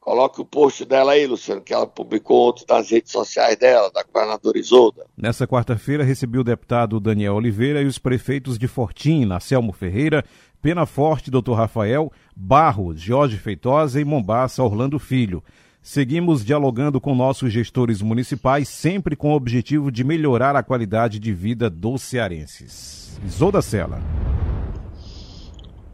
Coloque 0.00 0.40
o 0.40 0.44
post 0.44 0.84
dela 0.84 1.12
aí, 1.12 1.26
Luciano, 1.26 1.60
que 1.60 1.74
ela 1.74 1.84
publicou 1.84 2.50
ontem 2.50 2.64
nas 2.68 2.88
redes 2.88 3.10
sociais 3.10 3.56
dela, 3.56 3.90
da 3.90 4.04
governadora 4.04 4.56
Isolda. 4.56 5.04
Nessa 5.16 5.48
quarta-feira, 5.48 6.04
recebi 6.04 6.38
o 6.38 6.44
deputado 6.44 7.00
Daniel 7.00 7.34
Oliveira 7.34 7.82
e 7.82 7.86
os 7.86 7.98
prefeitos 7.98 8.56
de 8.56 8.68
Fortim, 8.68 9.26
Selmo 9.40 9.72
Ferreira, 9.72 10.24
Pena 10.62 10.86
Forte, 10.86 11.28
Dr. 11.28 11.54
Rafael, 11.54 12.12
Barros, 12.36 13.00
Jorge 13.00 13.36
Feitosa 13.36 14.00
e 14.00 14.04
Mombaça, 14.04 14.62
Orlando 14.62 14.96
Filho. 15.00 15.42
Seguimos 15.90 16.44
dialogando 16.44 17.00
com 17.00 17.14
nossos 17.14 17.52
gestores 17.52 18.02
municipais, 18.02 18.68
sempre 18.68 19.14
com 19.14 19.30
o 19.30 19.36
objetivo 19.36 19.88
de 19.92 20.02
melhorar 20.02 20.56
a 20.56 20.62
qualidade 20.64 21.20
de 21.20 21.32
vida 21.32 21.70
dos 21.70 22.02
cearenses. 22.02 23.20
Isolda 23.24 23.62
Sela. 23.62 24.00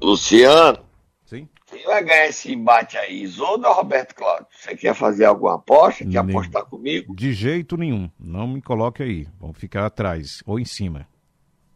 Luciano. 0.03 0.79
Sim. 1.27 1.47
Quem 1.67 1.85
vai 1.85 2.03
ganhar 2.03 2.27
esse 2.27 2.55
embate 2.55 2.97
aí, 2.97 3.23
Isolda 3.23 3.69
ou 3.69 3.75
Roberto 3.75 4.15
Cláudio? 4.15 4.47
Você 4.51 4.75
quer 4.75 4.95
fazer 4.95 5.27
alguma 5.27 5.57
aposta? 5.57 6.07
Quer 6.07 6.25
Nem- 6.25 6.35
apostar 6.37 6.65
comigo? 6.65 7.15
De 7.15 7.35
jeito 7.35 7.77
nenhum. 7.77 8.09
Não 8.19 8.47
me 8.49 8.63
coloque 8.63 9.03
aí. 9.03 9.29
Vamos 9.39 9.59
ficar 9.59 9.85
atrás 9.85 10.43
ou 10.47 10.59
em 10.59 10.65
cima. 10.65 11.07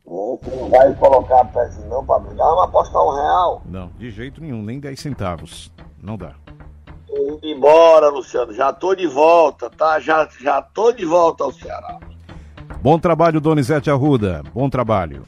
Não 0.07 0.71
vai 0.71 0.95
colocar 0.95 1.43
a 1.43 1.45
peça 1.45 1.85
não 1.87 2.03
pra 2.03 2.19
brigar, 2.19 2.47
vamos 2.49 2.65
apostar 2.65 3.03
um 3.03 3.15
real. 3.15 3.63
Não, 3.67 3.91
de 3.99 4.11
jeito 4.11 4.41
nenhum. 4.41 4.63
Nem 4.63 4.81
10 4.81 4.99
centavos. 4.99 5.71
Não 6.03 6.17
dá. 6.17 6.35
Embora, 7.43 8.09
Luciano. 8.09 8.53
Já 8.53 8.73
tô 8.73 8.95
de 8.95 9.07
volta, 9.07 9.69
tá? 9.69 9.99
Já, 10.01 10.29
já 10.41 10.63
tô 10.63 10.93
de 10.93 11.05
volta 11.05 11.45
ao 11.45 11.53
Ceará. 11.53 11.99
Bom 12.81 12.99
trabalho, 12.99 13.41
Donizete 13.41 13.91
Arruda. 13.91 14.43
Bom 14.55 14.71
trabalho. 14.71 15.27